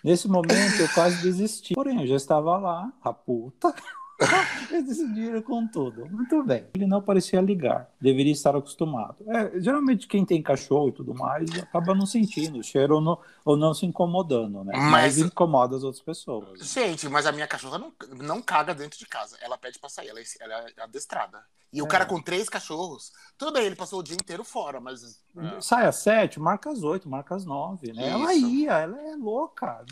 Nesse 0.03 0.27
momento, 0.27 0.79
eu 0.79 0.89
quase 0.95 1.21
desisti. 1.21 1.75
Porém, 1.75 2.01
eu 2.01 2.07
já 2.07 2.15
estava 2.15 2.57
lá, 2.57 2.91
a 3.03 3.13
puta. 3.13 3.73
Eles 4.71 4.85
decidiram 4.87 5.41
com 5.41 5.65
tudo. 5.67 6.05
Muito 6.07 6.43
bem. 6.43 6.65
Ele 6.73 6.85
não 6.85 7.01
parecia 7.01 7.39
ligar. 7.41 7.89
Deveria 8.01 8.31
estar 8.31 8.55
acostumado. 8.55 9.15
É, 9.27 9.59
geralmente 9.59 10.07
quem 10.07 10.25
tem 10.25 10.41
cachorro 10.41 10.89
e 10.89 10.91
tudo 10.91 11.13
mais 11.13 11.49
acaba 11.59 11.95
não 11.95 12.05
sentindo 12.05 12.59
o 12.59 12.63
cheiro 12.63 12.95
ou 12.95 13.01
não, 13.01 13.17
ou 13.45 13.55
não 13.57 13.73
se 13.73 13.85
incomodando, 13.85 14.63
né? 14.63 14.73
Mas- 14.75 14.91
Mas 14.91 15.17
incomoda 15.19 15.75
as 15.75 15.83
outras 15.83 16.03
pessoas. 16.03 16.59
Gente, 16.71 17.07
mas 17.09 17.25
a 17.25 17.31
minha 17.31 17.47
cachorra 17.47 17.77
não, 17.77 17.91
não 18.17 18.41
caga 18.41 18.75
dentro 18.75 18.99
de 18.99 19.05
casa. 19.05 19.37
Ela 19.41 19.57
pede 19.57 19.79
pra 19.79 19.89
sair, 19.89 20.09
ela 20.09 20.19
é, 20.19 20.23
ela 20.41 20.53
é 20.77 20.81
adestrada. 20.83 21.39
E 21.71 21.81
o 21.81 21.85
É. 21.85 21.87
cara 21.87 22.05
com 22.05 22.19
três 22.21 22.49
cachorros, 22.49 23.11
tudo 23.37 23.51
bem, 23.53 23.65
ele 23.65 23.75
passou 23.75 23.99
o 23.99 24.03
dia 24.03 24.15
inteiro 24.15 24.43
fora, 24.43 24.79
mas. 24.79 25.01
é. 25.37 25.61
Sai 25.61 25.85
às 25.85 25.97
sete, 25.97 26.39
marca 26.39 26.71
às 26.71 26.81
oito, 26.81 27.07
marca 27.07 27.35
às 27.35 27.45
nove, 27.45 27.93
né? 27.93 28.09
Ela 28.09 28.33
ia, 28.33 28.71
ela 28.71 28.99
é 28.99 29.15
louca. 29.15 29.85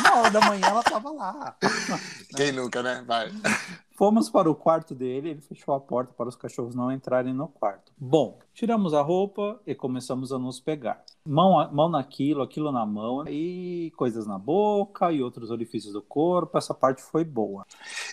Uma 0.00 0.16
hora 0.18 0.30
da 0.30 0.40
manhã 0.40 0.66
ela 0.66 0.82
tava 0.82 1.10
lá. 1.10 1.56
Quem 2.36 2.52
nunca, 2.52 2.82
né? 2.82 3.04
Vai. 3.06 3.30
Fomos 4.00 4.30
para 4.30 4.50
o 4.50 4.54
quarto 4.54 4.94
dele, 4.94 5.28
ele 5.28 5.40
fechou 5.42 5.74
a 5.74 5.78
porta 5.78 6.14
para 6.16 6.26
os 6.26 6.34
cachorros 6.34 6.74
não 6.74 6.90
entrarem 6.90 7.34
no 7.34 7.46
quarto. 7.46 7.92
Bom, 7.98 8.38
tiramos 8.54 8.94
a 8.94 9.02
roupa 9.02 9.60
e 9.66 9.74
começamos 9.74 10.32
a 10.32 10.38
nos 10.38 10.58
pegar. 10.58 11.02
Mão, 11.22 11.60
a- 11.60 11.70
mão 11.70 11.86
naquilo, 11.90 12.40
aquilo 12.40 12.72
na 12.72 12.86
mão, 12.86 13.28
e 13.28 13.92
coisas 13.98 14.26
na 14.26 14.38
boca 14.38 15.12
e 15.12 15.22
outros 15.22 15.50
orifícios 15.50 15.92
do 15.92 16.00
corpo. 16.00 16.56
Essa 16.56 16.72
parte 16.72 17.02
foi 17.02 17.24
boa. 17.24 17.66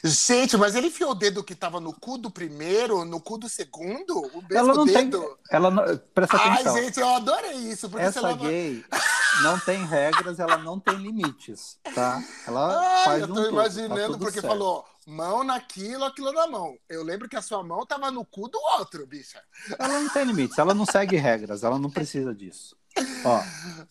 Gente, 0.04 0.58
mas 0.58 0.76
ele 0.76 0.88
enfiou 0.88 1.12
o 1.12 1.15
dedo 1.15 1.41
que 1.41 1.56
tava 1.56 1.80
no 1.80 1.93
cu 1.93 2.17
do 2.17 2.30
primeiro, 2.30 3.06
no 3.06 3.21
cu 3.21 3.38
do 3.38 3.47
segundo? 3.47 4.19
O 4.19 4.41
mesmo 4.41 4.58
Ela 4.58 4.73
não 4.73 4.86
tem. 4.86 5.10
dedo? 5.10 5.38
Ela 5.50 5.71
não, 5.71 5.84
presta 6.13 6.36
Ai, 6.38 6.50
atenção. 6.63 6.76
gente, 6.84 7.00
eu 7.00 7.08
adorei 7.08 7.56
isso. 7.60 7.89
Porque 7.89 8.04
você 8.04 8.10
Essa 8.19 8.28
leva... 8.28 8.45
gay 8.45 8.84
não 9.43 9.60
tem 9.60 9.86
regras, 9.86 10.39
ela 10.39 10.58
não 10.58 10.80
tem 10.80 10.95
limites, 10.95 11.80
tá? 11.93 12.21
Ela 12.47 12.80
Ai, 12.80 13.06
faz 13.06 13.21
eu 13.21 13.26
um 13.26 13.30
tô 13.30 13.36
tudo, 13.36 13.43
tá 13.45 13.52
imaginando 13.52 14.06
tudo 14.06 14.19
porque 14.19 14.41
certo. 14.41 14.47
falou 14.47 14.86
mão 15.06 15.43
naquilo, 15.43 16.04
aquilo 16.04 16.32
na 16.34 16.47
mão. 16.47 16.78
Eu 16.89 17.04
lembro 17.04 17.30
que 17.30 17.36
a 17.36 17.41
sua 17.41 17.63
mão 17.63 17.86
tava 17.86 18.12
no 18.12 18.26
cu 18.26 18.50
do 18.50 18.60
outro, 18.78 19.08
bicha. 19.08 19.41
Ela 19.80 20.02
não 20.02 20.10
tem 20.10 20.26
limites, 20.26 20.58
ela 20.58 20.73
não 20.73 20.86
segue 20.86 21.15
regras, 21.15 21.63
ela 21.63 21.80
não 21.80 21.89
precisa 21.89 22.36
disso. 22.36 22.76
Ó, 23.23 23.41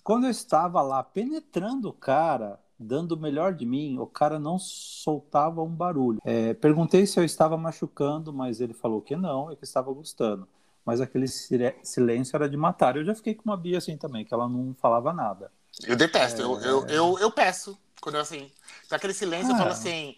quando 0.02 0.24
eu 0.24 0.30
estava 0.30 0.82
lá 0.82 1.02
penetrando 1.02 1.88
o 1.88 1.92
cara, 1.92 2.60
dando 2.78 3.12
o 3.12 3.16
melhor 3.16 3.54
de 3.54 3.64
mim, 3.64 3.98
o 3.98 4.06
cara 4.06 4.38
não 4.38 4.58
soltava 4.58 5.62
um 5.62 5.74
barulho. 5.74 6.20
É, 6.24 6.54
perguntei 6.54 7.06
se 7.06 7.18
eu 7.18 7.24
estava 7.24 7.56
machucando, 7.56 8.32
mas 8.32 8.60
ele 8.60 8.74
falou 8.74 9.00
que 9.00 9.16
não 9.16 9.50
e 9.50 9.56
que 9.56 9.64
estava 9.64 9.92
gostando. 9.92 10.46
Mas 10.86 11.00
aquele 11.00 11.26
silêncio 11.26 12.36
era 12.36 12.48
de 12.48 12.56
matar. 12.56 12.96
Eu 12.96 13.04
já 13.04 13.12
fiquei 13.14 13.34
com 13.34 13.42
uma 13.50 13.56
Bia 13.56 13.78
assim 13.78 13.96
também, 13.96 14.24
que 14.24 14.32
ela 14.32 14.48
não 14.48 14.72
falava 14.80 15.12
nada. 15.12 15.50
Eu 15.84 15.96
detesto, 15.96 16.40
eu, 16.40 16.60
É. 16.60 16.66
eu, 16.68 16.86
eu, 16.86 17.18
eu 17.18 17.30
peço. 17.32 17.76
Quando 18.00 18.14
eu 18.14 18.20
assim. 18.20 18.52
Tá 18.88 18.94
aquele 18.94 19.12
silêncio, 19.12 19.50
eu 19.50 19.56
Ah. 19.56 19.58
falo 19.58 19.70
assim. 19.72 20.14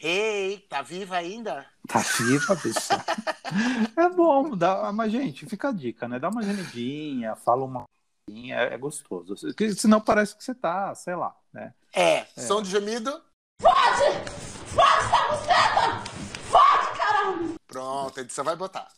Ei, 0.00 0.58
tá 0.68 0.82
viva 0.82 1.16
ainda? 1.16 1.66
Tá 1.88 1.98
viva, 1.98 2.54
bicha. 2.54 3.04
É 3.96 4.08
bom, 4.08 4.56
dá, 4.56 4.90
mas 4.92 5.12
gente, 5.12 5.46
fica 5.46 5.68
a 5.68 5.72
dica, 5.72 6.08
né? 6.08 6.18
Dá 6.18 6.28
uma 6.28 6.42
gemidinha, 6.42 7.36
fala 7.36 7.64
uma 7.64 7.84
coisinha, 8.26 8.56
é, 8.56 8.74
é 8.74 8.78
gostoso. 8.78 9.34
Senão 9.76 10.00
parece 10.00 10.36
que 10.36 10.42
você 10.42 10.54
tá, 10.54 10.94
sei 10.94 11.14
lá, 11.14 11.34
né? 11.52 11.72
É, 11.92 12.24
som 12.40 12.62
de 12.62 12.70
gemido. 12.70 13.20
Pronto, 17.66 18.18
a 18.18 18.22
edição 18.22 18.44
vai 18.44 18.56
botar. 18.56 18.88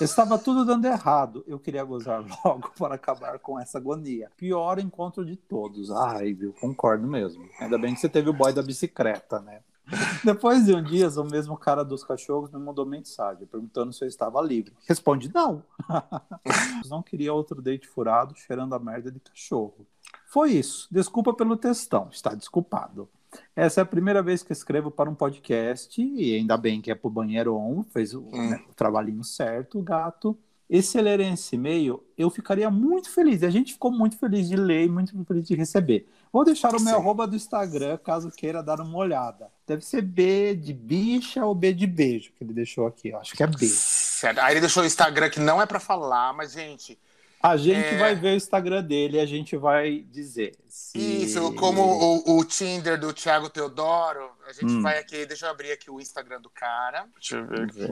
Estava 0.00 0.38
tudo 0.38 0.64
dando 0.64 0.84
errado. 0.86 1.44
Eu 1.46 1.58
queria 1.58 1.84
gozar 1.84 2.24
logo 2.44 2.72
para 2.78 2.94
acabar 2.94 3.38
com 3.38 3.58
essa 3.58 3.78
agonia. 3.78 4.30
Pior 4.36 4.78
encontro 4.78 5.24
de 5.24 5.36
todos. 5.36 5.90
Ai, 5.90 6.32
viu? 6.32 6.52
Concordo 6.60 7.06
mesmo. 7.06 7.48
Ainda 7.60 7.78
bem 7.78 7.94
que 7.94 8.00
você 8.00 8.08
teve 8.08 8.28
o 8.28 8.32
boy 8.32 8.52
da 8.52 8.62
bicicleta, 8.62 9.40
né? 9.40 9.60
Depois 10.24 10.64
de 10.64 10.74
um 10.74 10.82
dia, 10.82 11.08
o 11.08 11.24
mesmo 11.24 11.56
cara 11.56 11.84
dos 11.84 12.02
cachorros 12.02 12.50
me 12.50 12.58
mandou 12.58 12.86
mensagem 12.86 13.46
perguntando 13.46 13.92
se 13.92 14.02
eu 14.02 14.08
estava 14.08 14.40
livre. 14.40 14.72
Responde 14.86 15.30
não. 15.32 15.62
não 16.88 17.02
queria 17.02 17.32
outro 17.32 17.60
date 17.60 17.86
furado 17.86 18.34
cheirando 18.34 18.74
a 18.74 18.78
merda 18.78 19.10
de 19.10 19.20
cachorro. 19.20 19.86
Foi 20.26 20.52
isso. 20.52 20.88
Desculpa 20.90 21.34
pelo 21.34 21.56
textão. 21.56 22.08
Está 22.10 22.34
desculpado. 22.34 23.08
Essa 23.56 23.80
é 23.80 23.82
a 23.82 23.86
primeira 23.86 24.22
vez 24.22 24.42
que 24.42 24.52
escrevo 24.52 24.90
para 24.90 25.08
um 25.10 25.14
podcast 25.14 26.00
e 26.00 26.34
ainda 26.34 26.56
bem 26.56 26.80
que 26.80 26.90
é 26.90 26.94
pro 26.94 27.10
Banheiro 27.10 27.54
On, 27.56 27.82
fez 27.82 28.14
o, 28.14 28.20
Hum. 28.32 28.50
né, 28.50 28.62
o 28.70 28.74
trabalhinho 28.74 29.22
certo, 29.24 29.78
o 29.78 29.82
gato. 29.82 30.36
E 30.68 30.80
se 30.82 30.98
ler 31.00 31.20
esse 31.20 31.56
e-mail, 31.56 32.02
eu 32.16 32.30
ficaria 32.30 32.70
muito 32.70 33.10
feliz. 33.10 33.42
E 33.42 33.46
a 33.46 33.50
gente 33.50 33.74
ficou 33.74 33.92
muito 33.92 34.16
feliz 34.18 34.48
de 34.48 34.56
ler 34.56 34.86
e 34.86 34.88
muito 34.88 35.12
feliz 35.26 35.46
de 35.46 35.54
receber. 35.54 36.08
Vou 36.32 36.42
deixar 36.42 36.70
o 36.70 36.80
meu 36.80 36.94
Sim. 36.94 37.00
arroba 37.00 37.26
do 37.26 37.36
Instagram, 37.36 37.98
caso 37.98 38.30
queira 38.30 38.62
dar 38.62 38.80
uma 38.80 38.96
olhada. 38.96 39.50
Deve 39.66 39.84
ser 39.84 40.00
B 40.00 40.56
de 40.56 40.72
bicha 40.72 41.44
ou 41.44 41.54
B 41.54 41.74
de 41.74 41.86
beijo, 41.86 42.32
que 42.32 42.42
ele 42.42 42.54
deixou 42.54 42.86
aqui. 42.86 43.10
Eu 43.10 43.18
acho 43.18 43.34
que 43.36 43.42
é 43.42 43.46
B. 43.46 43.66
Certo. 43.66 44.38
Aí 44.38 44.54
ele 44.54 44.60
deixou 44.60 44.82
o 44.82 44.86
Instagram 44.86 45.28
que 45.28 45.38
não 45.38 45.60
é 45.60 45.66
pra 45.66 45.78
falar, 45.78 46.32
mas, 46.32 46.52
gente, 46.52 46.98
A 47.46 47.58
gente 47.58 47.84
É. 47.94 47.98
vai 47.98 48.14
ver 48.14 48.32
o 48.32 48.36
Instagram 48.36 48.82
dele 48.82 49.18
e 49.18 49.20
a 49.20 49.26
gente 49.26 49.54
vai 49.54 49.98
dizer. 50.10 50.52
se- 50.66 50.96
isso, 51.24 51.52
como 51.56 51.82
o, 51.82 52.38
o 52.38 52.44
Tinder 52.44 52.98
do 52.98 53.12
Thiago 53.12 53.50
Teodoro, 53.50 54.30
a 54.48 54.52
gente 54.54 54.72
Hum. 54.72 54.80
vai 54.82 54.98
aqui, 54.98 55.26
deixa 55.26 55.44
eu 55.46 55.50
abrir 55.50 55.70
aqui 55.70 55.90
o 55.90 56.00
Instagram 56.00 56.40
do 56.40 56.48
cara. 56.48 57.06
Deixa 57.14 57.36
eu 57.36 57.46
ver 57.46 57.64
aqui. 57.64 57.84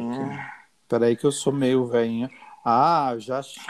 Peraí 0.89 1.15
que 1.17 1.25
eu 1.27 1.33
sou 1.33 1.53
meio 1.53 1.87
velhinha. 1.87 2.31
Ah, 2.65 3.15
já 3.19 3.41
achei. 3.41 3.61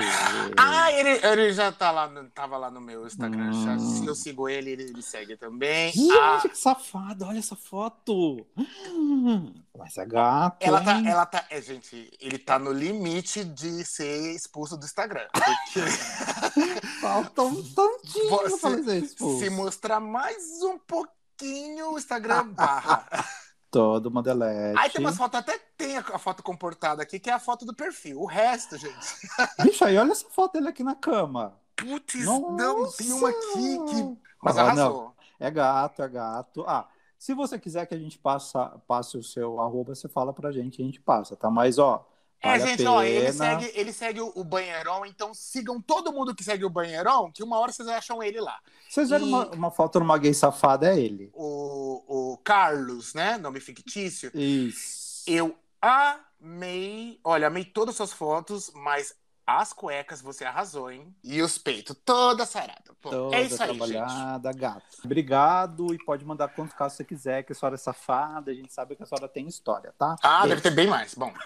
Ah, 0.58 0.92
ele, 0.92 1.10
ele 1.26 1.52
já 1.54 1.72
tá 1.72 1.90
lá, 1.90 2.06
no- 2.08 2.28
tava 2.28 2.58
lá 2.58 2.70
no 2.70 2.80
meu 2.80 3.06
Instagram. 3.06 3.50
Já, 3.64 3.72
Hum. 3.72 3.78
se 3.78 4.06
eu 4.06 4.14
sigo 4.14 4.48
ele, 4.50 4.70
ele 4.72 4.92
me 4.92 5.02
segue 5.02 5.34
também. 5.36 5.90
Gente, 5.92 6.12
Ah, 6.12 6.40
que 6.42 6.54
safado, 6.58 7.24
olha 7.24 7.38
essa 7.38 7.56
foto. 7.56 8.46
Mas 9.78 9.96
é 9.96 10.04
gato. 10.04 10.58
ela 10.60 10.80
tá, 10.82 11.02
ela 11.06 11.26
tá, 11.26 11.44
é, 11.48 11.60
gente, 11.62 12.10
ele 12.20 12.38
tá 12.38 12.58
no 12.58 12.70
limite 12.70 13.42
de 13.44 13.82
ser 13.84 14.34
expulso 14.36 14.76
do 14.76 14.84
Instagram. 14.84 15.26
Porque 15.32 15.80
Falta 17.00 17.42
um 17.42 17.62
tantinho 17.62 18.28
Você- 18.30 18.58
pra 18.58 18.70
fazer 18.70 19.02
isso. 19.04 19.38
se 19.38 19.50
mostrar 19.50 20.00
mais 20.00 20.62
um 20.62 20.78
pouquinho, 20.78 21.92
o 21.92 21.98
Instagram 21.98 22.48
barra. 22.48 23.06
Todo 23.72 24.06
uma 24.06 24.22
delete. 24.22 24.78
Aí 24.78 24.90
tem 24.90 25.00
umas 25.00 25.16
fotos, 25.16 25.40
até 25.40 25.58
tem 25.78 25.96
a, 25.96 26.18
foto 26.18 26.42
comportada 26.42 27.02
aqui, 27.02 27.18
que 27.18 27.30
é 27.30 27.32
a 27.32 27.38
foto 27.38 27.64
do 27.64 27.74
perfil. 27.74 28.20
O 28.20 28.26
resto, 28.26 28.76
gente. 28.76 28.94
Bicho, 29.64 29.82
aí 29.82 29.96
olha 29.96 30.12
essa 30.12 30.28
foto 30.28 30.52
dele 30.52 30.68
aqui 30.68 30.84
na 30.84 30.94
cama. 30.94 31.58
Putz, 31.74 32.22
não, 32.22 32.92
tem 32.92 33.10
uma 33.12 33.30
aqui 33.30 33.78
que. 33.88 34.18
Mas 34.42 34.58
Ah, 34.58 34.64
arrasou. 34.64 35.14
É 35.40 35.50
gato, 35.50 36.02
é 36.02 36.08
gato. 36.08 36.64
Ah, 36.68 36.86
se 37.18 37.32
você 37.32 37.58
quiser 37.58 37.86
que 37.86 37.94
a 37.94 37.98
gente 37.98 38.18
passa, 38.18 38.78
passe 38.86 39.16
o 39.16 39.22
seu 39.22 39.58
arroba, 39.58 39.94
você 39.94 40.06
fala 40.06 40.34
pra 40.34 40.52
gente, 40.52 40.82
a 40.82 40.84
gente 40.84 41.00
passa, 41.00 41.34
tá? 41.34 41.50
Mas, 41.50 41.78
ó, 41.78 42.06
É, 42.42 42.58
vale 42.58 42.70
gente, 42.70 42.86
ó, 42.86 43.02
ele 43.02 43.32
segue, 43.32 43.70
ele 43.74 43.92
segue 43.92 44.20
o, 44.20 44.32
o 44.34 44.42
Banheirão, 44.44 45.06
então 45.06 45.32
sigam 45.32 45.80
todo 45.80 46.12
mundo 46.12 46.34
que 46.34 46.42
segue 46.42 46.64
o 46.64 46.70
Banheirão, 46.70 47.30
que 47.30 47.42
uma 47.42 47.58
hora 47.58 47.70
vocês 47.72 47.86
acham 47.88 48.22
ele 48.22 48.40
lá. 48.40 48.58
Vocês 48.88 49.10
viram 49.10 49.24
E- 49.26 49.28
uma, 49.28 49.46
uma 49.50 49.70
foto 49.70 50.00
numa 50.00 50.18
gay 50.18 50.34
safada, 50.34 50.92
é 50.92 50.98
ele. 50.98 51.30
O, 51.32 52.32
o 52.32 52.38
Carlos, 52.38 53.14
né? 53.14 53.38
Nome 53.38 53.60
fictício. 53.60 54.30
Isso. 54.34 55.22
Eu 55.26 55.56
amei. 55.80 57.18
Olha, 57.24 57.46
amei 57.46 57.64
todas 57.64 57.92
as 57.92 57.96
suas 57.96 58.12
fotos, 58.12 58.70
mas 58.74 59.14
as 59.60 59.72
cuecas 59.72 60.20
você 60.22 60.44
arrasou, 60.44 60.90
hein? 60.90 61.14
E 61.22 61.42
os 61.42 61.58
peitos, 61.58 61.96
toda 62.04 62.46
sarada. 62.46 62.92
Pô, 63.00 63.10
Toda 63.10 63.36
é 63.36 63.42
isso 63.42 63.60
aí, 63.62 63.68
gente. 63.70 63.78
trabalhada, 63.78 64.52
gato. 64.52 64.84
Obrigado 65.04 65.92
e 65.92 65.98
pode 66.04 66.24
mandar 66.24 66.48
quantos 66.48 66.74
casos 66.74 66.96
você 66.96 67.04
quiser, 67.04 67.42
que 67.42 67.52
a 67.52 67.54
senhora 67.54 67.74
é 67.74 67.78
safada, 67.78 68.50
a 68.50 68.54
gente 68.54 68.72
sabe 68.72 68.94
que 68.94 69.02
a 69.02 69.06
senhora 69.06 69.28
tem 69.28 69.46
história, 69.48 69.92
tá? 69.98 70.16
Ah, 70.22 70.42
Beijo. 70.42 70.48
deve 70.50 70.60
ter 70.62 70.70
bem 70.70 70.86
mais. 70.86 71.14
Bom. 71.14 71.32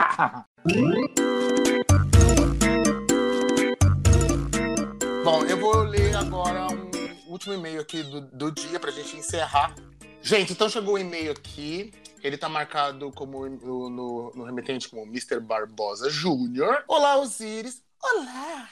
Bom, 5.24 5.42
eu 5.44 5.58
vou 5.58 5.76
ler 5.82 6.14
agora 6.16 6.66
um 6.68 7.32
último 7.32 7.54
e-mail 7.54 7.80
aqui 7.80 8.02
do, 8.02 8.20
do 8.20 8.52
dia 8.52 8.78
pra 8.78 8.90
gente 8.90 9.16
encerrar. 9.16 9.74
Gente, 10.22 10.52
então 10.52 10.68
chegou 10.68 10.94
o 10.94 10.98
e-mail 10.98 11.32
aqui. 11.32 11.92
Ele 12.22 12.36
tá 12.36 12.48
marcado 12.48 13.10
como 13.12 13.48
no, 13.48 13.88
no, 13.90 14.32
no 14.34 14.44
remetente 14.44 14.88
como 14.88 15.02
Mr. 15.02 15.38
Barbosa 15.40 16.10
Júnior. 16.10 16.82
Olá, 16.88 17.16
Osiris. 17.18 17.82
Olá. 18.02 18.68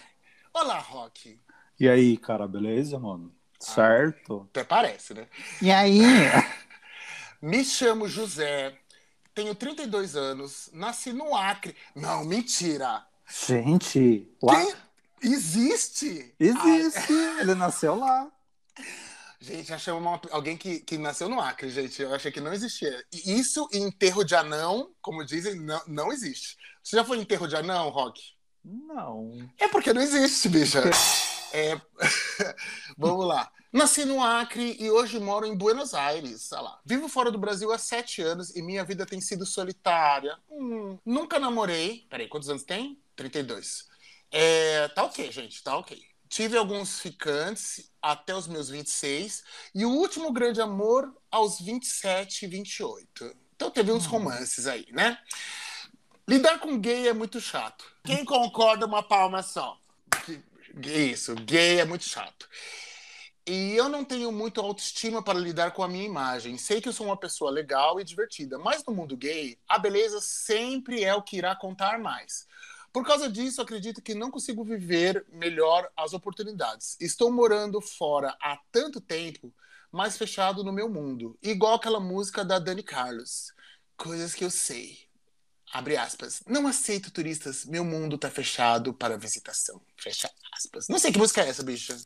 Olá, 0.53 0.79
Rock. 0.79 1.41
E 1.79 1.89
aí, 1.89 2.17
cara, 2.17 2.47
beleza, 2.47 2.99
mano? 2.99 3.35
Certo? 3.59 4.47
Até 4.51 4.65
parece, 4.65 5.15
né? 5.15 5.29
E 5.61 5.71
aí? 5.71 6.01
Me 7.41 7.65
chamo 7.65 8.09
José, 8.09 8.79
tenho 9.35 9.55
32 9.55 10.17
anos, 10.17 10.71
nasci 10.73 11.13
no 11.13 11.35
Acre. 11.37 11.77
Não, 11.95 12.25
mentira. 12.25 13.05
Gente, 13.47 14.31
lá 14.43 14.55
Quem 15.21 15.33
existe? 15.33 16.35
existe. 16.39 17.13
Ele 17.41 17.55
nasceu 17.55 17.95
lá. 17.97 18.31
Gente, 19.41 19.73
achamos 19.75 20.01
uma- 20.01 20.21
alguém 20.31 20.57
que, 20.57 20.81
que 20.81 20.97
nasceu 20.97 21.29
no 21.29 21.41
Acre, 21.41 21.69
gente. 21.69 22.01
Eu 22.01 22.15
achei 22.15 22.33
que 22.33 22.41
não 22.41 22.53
existia. 22.53 23.05
E 23.13 23.39
isso 23.39 23.69
em 23.73 23.83
enterro 23.85 24.25
de 24.25 24.35
anão, 24.35 24.95
como 25.03 25.25
dizem, 25.25 25.55
não, 25.57 25.83
não 25.87 26.13
existe. 26.13 26.57
Você 26.83 26.97
já 26.97 27.05
foi 27.05 27.19
em 27.19 27.23
enterro 27.23 27.47
de 27.47 27.57
anão, 27.57 27.91
Rock? 27.91 28.23
Não. 28.65 29.49
É 29.59 29.69
porque 29.69 29.93
não 29.93 30.01
existe, 30.01 30.49
bicha. 30.49 30.83
É... 31.53 31.81
Vamos 32.97 33.27
lá. 33.27 33.51
Nasci 33.73 34.05
no 34.05 34.23
Acre 34.23 34.77
e 34.79 34.91
hoje 34.91 35.19
moro 35.19 35.45
em 35.45 35.57
Buenos 35.57 35.95
Aires. 35.95 36.51
Olha 36.53 36.63
lá. 36.63 36.81
Vivo 36.85 37.09
fora 37.09 37.31
do 37.31 37.39
Brasil 37.39 37.73
há 37.73 37.79
sete 37.79 38.23
anos 38.23 38.55
e 38.55 38.63
minha 38.63 38.85
vida 38.85 39.05
tem 39.05 39.21
sido 39.21 39.45
solitária. 39.45 40.39
Hum, 40.51 40.99
nunca 41.05 41.39
namorei. 41.39 42.07
Peraí, 42.09 42.29
quantos 42.29 42.49
anos 42.49 42.63
tem? 42.63 42.99
32. 43.17 43.89
É, 44.31 44.89
tá 44.89 45.05
ok, 45.05 45.31
gente, 45.31 45.63
tá 45.63 45.77
ok. 45.77 46.01
Tive 46.29 46.57
alguns 46.57 46.99
ficantes 46.99 47.91
até 48.01 48.35
os 48.35 48.47
meus 48.49 48.69
26 48.69 49.45
e 49.75 49.85
o 49.85 49.91
último 49.91 50.33
grande 50.33 50.61
amor 50.61 51.13
aos 51.31 51.61
27 51.61 52.45
e 52.45 52.49
28. 52.49 53.37
Então 53.55 53.71
teve 53.71 53.93
uns 53.93 54.07
romances 54.07 54.67
aí, 54.67 54.87
né? 54.91 55.19
Lidar 56.27 56.59
com 56.59 56.79
gay 56.79 57.07
é 57.07 57.13
muito 57.13 57.39
chato. 57.39 57.85
Quem 58.03 58.25
concorda, 58.25 58.87
uma 58.87 59.03
palma 59.03 59.43
só. 59.43 59.79
Isso, 60.83 61.35
gay 61.35 61.81
é 61.81 61.85
muito 61.85 62.05
chato. 62.05 62.49
E 63.47 63.75
eu 63.77 63.91
não 63.91 64.03
tenho 64.03 64.33
muito 64.33 64.59
autoestima 64.59 65.23
para 65.23 65.39
lidar 65.39 65.73
com 65.73 65.83
a 65.83 65.89
minha 65.89 66.07
imagem. 66.07 66.57
Sei 66.57 66.81
que 66.81 66.89
eu 66.89 66.95
sou 66.95 67.07
uma 67.07 67.17
pessoa 67.17 67.51
legal 67.51 68.01
e 68.01 68.05
divertida, 68.05 68.59
mas 68.59 68.83
no 68.87 68.95
mundo 68.95 69.19
gay, 69.19 69.59
a 69.69 69.79
beleza 69.79 70.19
sempre 70.19 71.05
é 71.05 71.15
o 71.15 71.21
que 71.21 71.37
irá 71.37 71.55
contar 71.55 71.99
mais. 71.99 72.47
Por 72.91 73.05
causa 73.05 73.29
disso, 73.29 73.61
acredito 73.61 74.01
que 74.01 74.15
não 74.15 74.31
consigo 74.31 74.65
viver 74.65 75.27
melhor 75.31 75.91
as 75.95 76.15
oportunidades. 76.15 76.97
Estou 76.99 77.31
morando 77.31 77.83
fora 77.83 78.35
há 78.41 78.59
tanto 78.73 78.99
tempo, 78.99 79.53
mais 79.93 80.17
fechado 80.17 80.65
no 80.65 80.73
meu 80.73 80.89
mundo. 80.89 81.37
Igual 81.43 81.75
aquela 81.75 82.01
música 82.01 82.43
da 82.43 82.59
Dani 82.59 82.83
Carlos. 82.83 83.53
Coisas 83.95 84.33
que 84.33 84.45
eu 84.45 84.51
sei. 84.51 85.04
Abre 85.75 85.97
aspas. 85.97 86.41
Não 86.47 86.69
aceito 86.69 87.11
turistas. 87.11 87.65
Meu 87.65 87.85
mundo 87.85 88.17
tá 88.17 88.31
fechado 88.31 88.95
para 88.95 89.19
visitação. 89.19 89.81
Fecha 89.97 90.31
aspas. 90.57 90.87
Não 90.89 91.01
sei 91.01 91.11
que 91.11 91.19
música 91.19 91.41
é 91.41 91.49
essa, 91.49 91.65
bicha. 91.65 91.97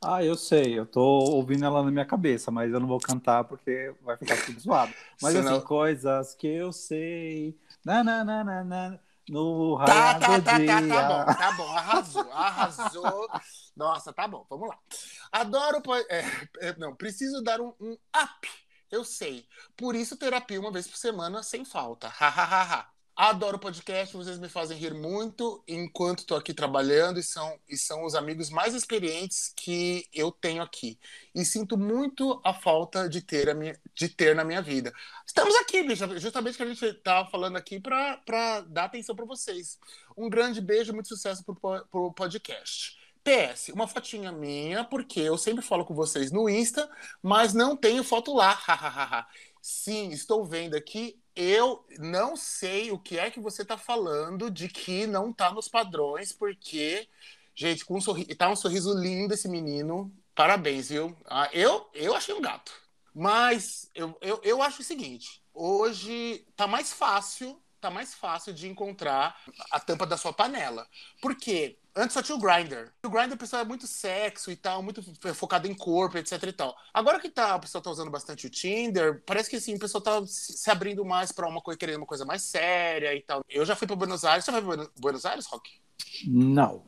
Ah, 0.00 0.22
eu 0.22 0.36
sei. 0.36 0.78
Eu 0.78 0.86
tô 0.86 1.02
ouvindo 1.02 1.64
ela 1.64 1.82
na 1.82 1.90
minha 1.90 2.06
cabeça, 2.06 2.52
mas 2.52 2.72
eu 2.72 2.78
não 2.78 2.86
vou 2.86 3.00
cantar 3.00 3.42
porque 3.42 3.92
vai 4.02 4.16
ficar 4.16 4.40
tudo 4.46 4.60
zoado. 4.60 4.94
Mas 5.20 5.32
Senão... 5.32 5.56
assim, 5.56 5.66
coisas 5.66 6.36
que 6.36 6.46
eu 6.46 6.72
sei. 6.72 7.58
Na, 7.84 8.04
na, 8.04 8.24
na, 8.24 8.44
na, 8.44 8.62
na 8.64 9.00
no 9.28 9.76
tá, 9.84 10.20
tá, 10.20 10.40
tá, 10.40 10.58
dia. 10.58 10.68
tá, 10.68 10.86
tá 10.86 11.08
bom, 11.08 11.34
tá 11.34 11.52
bom, 11.52 11.76
arrasou, 11.76 12.32
arrasou. 12.32 13.28
Nossa, 13.76 14.12
tá 14.12 14.28
bom, 14.28 14.46
vamos 14.48 14.68
lá. 14.68 14.78
Adoro, 15.32 15.82
é, 16.08 16.24
é, 16.60 16.76
não, 16.76 16.94
preciso 16.94 17.42
dar 17.42 17.60
um, 17.60 17.74
um 17.80 17.94
up, 17.94 18.48
eu 18.88 19.04
sei. 19.04 19.48
Por 19.76 19.96
isso 19.96 20.16
terapia 20.16 20.60
uma 20.60 20.70
vez 20.70 20.86
por 20.86 20.96
semana 20.96 21.42
sem 21.42 21.64
falta. 21.64 22.06
Ha, 22.06 22.28
ha, 22.28 22.44
ha, 22.44 22.62
ha. 22.62 22.95
Adoro 23.18 23.58
podcast, 23.58 24.14
vocês 24.14 24.38
me 24.38 24.46
fazem 24.46 24.76
rir 24.76 24.92
muito 24.92 25.64
enquanto 25.66 26.18
estou 26.18 26.36
aqui 26.36 26.52
trabalhando 26.52 27.18
e 27.18 27.22
são, 27.22 27.58
e 27.66 27.74
são 27.74 28.04
os 28.04 28.14
amigos 28.14 28.50
mais 28.50 28.74
experientes 28.74 29.50
que 29.56 30.06
eu 30.12 30.30
tenho 30.30 30.62
aqui. 30.62 30.98
E 31.34 31.42
sinto 31.42 31.78
muito 31.78 32.38
a 32.44 32.52
falta 32.52 33.08
de 33.08 33.22
ter, 33.22 33.48
a 33.48 33.54
minha, 33.54 33.74
de 33.94 34.10
ter 34.10 34.36
na 34.36 34.44
minha 34.44 34.60
vida. 34.60 34.92
Estamos 35.26 35.54
aqui, 35.56 35.82
bicha, 35.82 36.06
justamente 36.18 36.58
que 36.58 36.62
a 36.62 36.66
gente 36.66 36.84
está 36.84 37.24
falando 37.24 37.56
aqui 37.56 37.80
para 37.80 38.60
dar 38.68 38.84
atenção 38.84 39.16
para 39.16 39.24
vocês. 39.24 39.78
Um 40.14 40.28
grande 40.28 40.60
beijo, 40.60 40.92
muito 40.92 41.08
sucesso 41.08 41.42
para 41.42 41.86
o 41.92 42.12
podcast. 42.12 42.98
PS, 43.24 43.70
uma 43.70 43.88
fotinha 43.88 44.30
minha, 44.30 44.84
porque 44.84 45.20
eu 45.20 45.38
sempre 45.38 45.64
falo 45.64 45.86
com 45.86 45.94
vocês 45.94 46.30
no 46.30 46.50
Insta, 46.50 46.86
mas 47.22 47.54
não 47.54 47.74
tenho 47.74 48.04
foto 48.04 48.34
lá. 48.34 49.26
Sim, 49.62 50.10
estou 50.10 50.44
vendo 50.44 50.76
aqui 50.76 51.18
eu 51.36 51.84
não 51.98 52.36
sei 52.36 52.90
o 52.90 52.98
que 52.98 53.18
é 53.18 53.30
que 53.30 53.40
você 53.40 53.62
está 53.62 53.76
falando 53.76 54.50
de 54.50 54.68
que 54.68 55.06
não 55.06 55.30
está 55.30 55.52
nos 55.52 55.68
padrões, 55.68 56.32
porque, 56.32 57.08
gente, 57.54 57.84
com 57.84 57.96
um 57.98 58.00
sorriso, 58.00 58.34
tá 58.36 58.48
um 58.50 58.56
sorriso 58.56 58.92
lindo 58.98 59.34
esse 59.34 59.48
menino. 59.48 60.12
Parabéns, 60.34 60.88
viu? 60.88 61.16
Ah, 61.26 61.48
eu, 61.52 61.88
eu 61.94 62.14
achei 62.14 62.34
um 62.34 62.40
gato. 62.40 62.72
Mas 63.14 63.90
eu, 63.94 64.16
eu, 64.20 64.40
eu 64.42 64.62
acho 64.62 64.82
o 64.82 64.84
seguinte: 64.84 65.42
hoje 65.54 66.46
tá 66.56 66.66
mais 66.66 66.92
fácil, 66.92 67.60
tá 67.86 67.90
mais 67.90 68.14
fácil 68.14 68.52
de 68.52 68.66
encontrar 68.66 69.40
a 69.70 69.78
tampa 69.78 70.04
da 70.04 70.16
sua 70.16 70.32
panela. 70.32 70.88
Por 71.22 71.36
quê? 71.36 71.78
Antes 71.94 72.14
só 72.14 72.22
tinha 72.22 72.36
o 72.36 72.40
Grindr. 72.40 72.92
O 73.04 73.08
Grindr, 73.08 73.34
o 73.34 73.38
pessoal 73.38 73.62
é 73.62 73.64
muito 73.64 73.86
sexo 73.86 74.50
e 74.50 74.56
tal, 74.56 74.82
muito 74.82 75.02
focado 75.34 75.68
em 75.68 75.74
corpo, 75.74 76.18
etc 76.18 76.42
e 76.42 76.52
tal. 76.52 76.76
Agora 76.92 77.20
que 77.20 77.30
tá, 77.30 77.54
o 77.54 77.60
pessoal 77.60 77.80
tá 77.80 77.90
usando 77.90 78.10
bastante 78.10 78.46
o 78.46 78.50
Tinder, 78.50 79.22
parece 79.24 79.48
que 79.48 79.56
assim, 79.56 79.76
o 79.76 79.78
pessoal 79.78 80.02
tá 80.02 80.26
se 80.26 80.68
abrindo 80.68 81.04
mais 81.04 81.30
pra 81.30 81.48
uma 81.48 81.60
coisa, 81.60 81.78
querendo 81.78 81.98
uma 81.98 82.06
coisa 82.06 82.24
mais 82.24 82.42
séria 82.42 83.14
e 83.14 83.22
tal. 83.22 83.44
Eu 83.48 83.64
já 83.64 83.76
fui 83.76 83.86
pra 83.86 83.96
Buenos 83.96 84.24
Aires. 84.24 84.44
Você 84.44 84.50
vai 84.50 84.62
pra 84.62 84.88
Buenos 84.98 85.24
Aires, 85.24 85.46
Rock? 85.46 85.70
Não. 86.26 86.84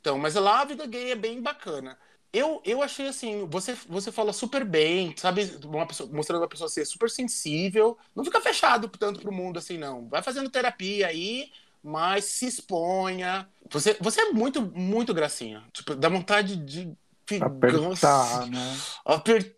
Então, 0.00 0.18
mas 0.18 0.34
lá 0.34 0.62
a 0.62 0.64
vida 0.64 0.86
gay 0.86 1.12
é 1.12 1.16
bem 1.16 1.42
bacana. 1.42 1.98
Eu, 2.32 2.60
eu 2.64 2.82
achei 2.82 3.08
assim, 3.08 3.46
você, 3.46 3.74
você 3.88 4.12
fala 4.12 4.32
super 4.32 4.64
bem, 4.64 5.14
sabe? 5.16 5.50
Uma 5.64 5.86
pessoa, 5.86 6.08
mostrando 6.12 6.42
uma 6.42 6.48
pessoa 6.48 6.68
ser 6.68 6.84
super 6.84 7.08
sensível. 7.08 7.96
Não 8.14 8.24
fica 8.24 8.40
fechado 8.40 8.88
tanto 8.88 9.20
pro 9.20 9.32
mundo 9.32 9.58
assim, 9.58 9.78
não. 9.78 10.08
Vai 10.08 10.22
fazendo 10.22 10.50
terapia 10.50 11.06
aí 11.06 11.50
mas 11.86 12.24
se 12.24 12.46
exponha. 12.46 13.48
Você, 13.70 13.96
você 14.00 14.20
é 14.20 14.32
muito, 14.32 14.60
muito 14.60 15.14
gracinha. 15.14 15.62
Tipo, 15.72 15.94
dá 15.94 16.08
vontade 16.08 16.56
de 16.56 16.92
apertar, 17.40 18.46
né? 18.50 18.76
Apertar! 19.04 19.56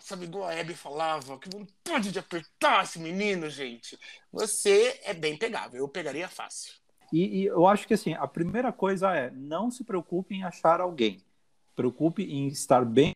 Sabe, 0.00 0.24
igual 0.24 0.48
a 0.48 0.58
Abby 0.58 0.74
falava, 0.74 1.38
que 1.38 1.50
vontade 1.50 2.10
de 2.10 2.18
apertar 2.18 2.84
esse 2.84 2.98
menino, 2.98 3.50
gente. 3.50 3.98
Você 4.32 4.98
é 5.04 5.12
bem 5.12 5.36
pegável, 5.36 5.80
eu 5.80 5.88
pegaria 5.88 6.26
fácil. 6.26 6.72
E, 7.12 7.42
e 7.42 7.44
eu 7.44 7.66
acho 7.66 7.86
que 7.86 7.94
assim, 7.94 8.14
a 8.14 8.26
primeira 8.26 8.72
coisa 8.72 9.14
é 9.14 9.30
não 9.30 9.70
se 9.70 9.84
preocupe 9.84 10.34
em 10.34 10.42
achar 10.42 10.80
alguém. 10.80 11.22
Preocupe 11.74 12.22
em 12.22 12.48
estar 12.48 12.84
bem 12.84 13.12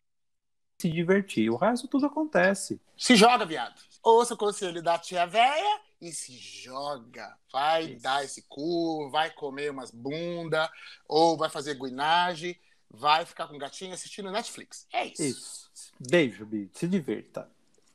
se 0.79 0.89
divertir. 0.89 1.49
O 1.49 1.55
resto 1.55 1.87
tudo 1.87 2.05
acontece. 2.05 2.79
Se 2.97 3.15
joga, 3.15 3.45
viado. 3.45 3.81
Ouça 4.03 4.33
o 4.33 4.37
conselho 4.37 4.81
da 4.81 4.97
tia 4.97 5.25
véia 5.25 5.81
e 6.01 6.11
se 6.11 6.37
joga. 6.37 7.35
Vai 7.51 7.85
Isso. 7.85 8.03
dar 8.03 8.23
esse 8.23 8.43
cu, 8.43 9.09
vai 9.09 9.31
comer 9.31 9.71
umas 9.71 9.91
bunda, 9.91 10.69
ou 11.07 11.35
vai 11.35 11.49
fazer 11.49 11.75
guinagem, 11.75 12.57
vai 12.89 13.25
ficar 13.25 13.47
com 13.47 13.57
gatinho 13.57 13.93
assistindo 13.93 14.31
Netflix. 14.31 14.87
É 14.93 15.05
isso. 15.05 15.23
Isso. 15.23 15.93
Beijo, 15.99 16.45
Bi. 16.45 16.69
Se 16.73 16.87
divirta. 16.87 17.49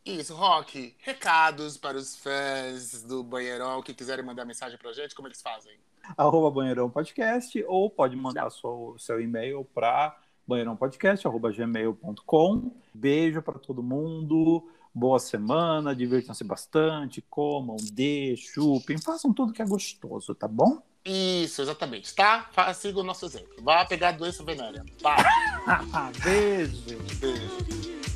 Isso, 0.05 0.35
Rock. 0.35 0.97
Recados 0.99 1.77
para 1.77 1.97
os 1.97 2.17
fãs 2.17 3.03
do 3.05 3.23
Banheirão 3.23 3.83
que 3.83 3.95
quiserem 3.95 4.25
mandar 4.25 4.45
mensagem 4.45 4.77
pra 4.77 4.93
gente, 4.93 5.15
como 5.15 5.29
eles 5.29 5.41
fazem? 5.41 5.79
Arroba 6.17 6.51
Banheirão 6.51 6.91
Podcast, 6.91 7.63
ou 7.69 7.89
pode 7.89 8.17
mandar 8.17 8.51
seu, 8.51 8.97
seu 8.99 9.21
e-mail 9.21 9.65
para 9.73 10.19
banheirãopodcast.gmail.com. 10.53 12.71
Beijo 12.95 13.43
para 13.43 13.59
todo 13.59 13.83
mundo 13.83 14.65
boa 14.95 15.19
semana, 15.19 15.97
divirtam-se 15.97 16.45
bastante, 16.45 17.23
comam, 17.23 17.77
dê, 17.93 18.37
chupem, 18.37 18.99
façam 18.99 19.33
tudo 19.33 19.53
que 19.53 19.63
é 19.63 19.67
gostoso, 19.67 20.35
tá 20.35 20.47
bom? 20.47 20.83
Isso, 21.05 21.63
exatamente, 21.63 22.15
tá? 22.15 22.49
Siga 22.75 23.01
o 23.01 23.03
nosso 23.03 23.25
exemplo. 23.25 23.63
Vá 23.63 23.85
pegar 23.85 24.11
a 24.11 24.13
doença 24.13 24.45
venérea. 24.45 24.85
Beijo. 26.23 26.99
Beijo. 27.19 28.12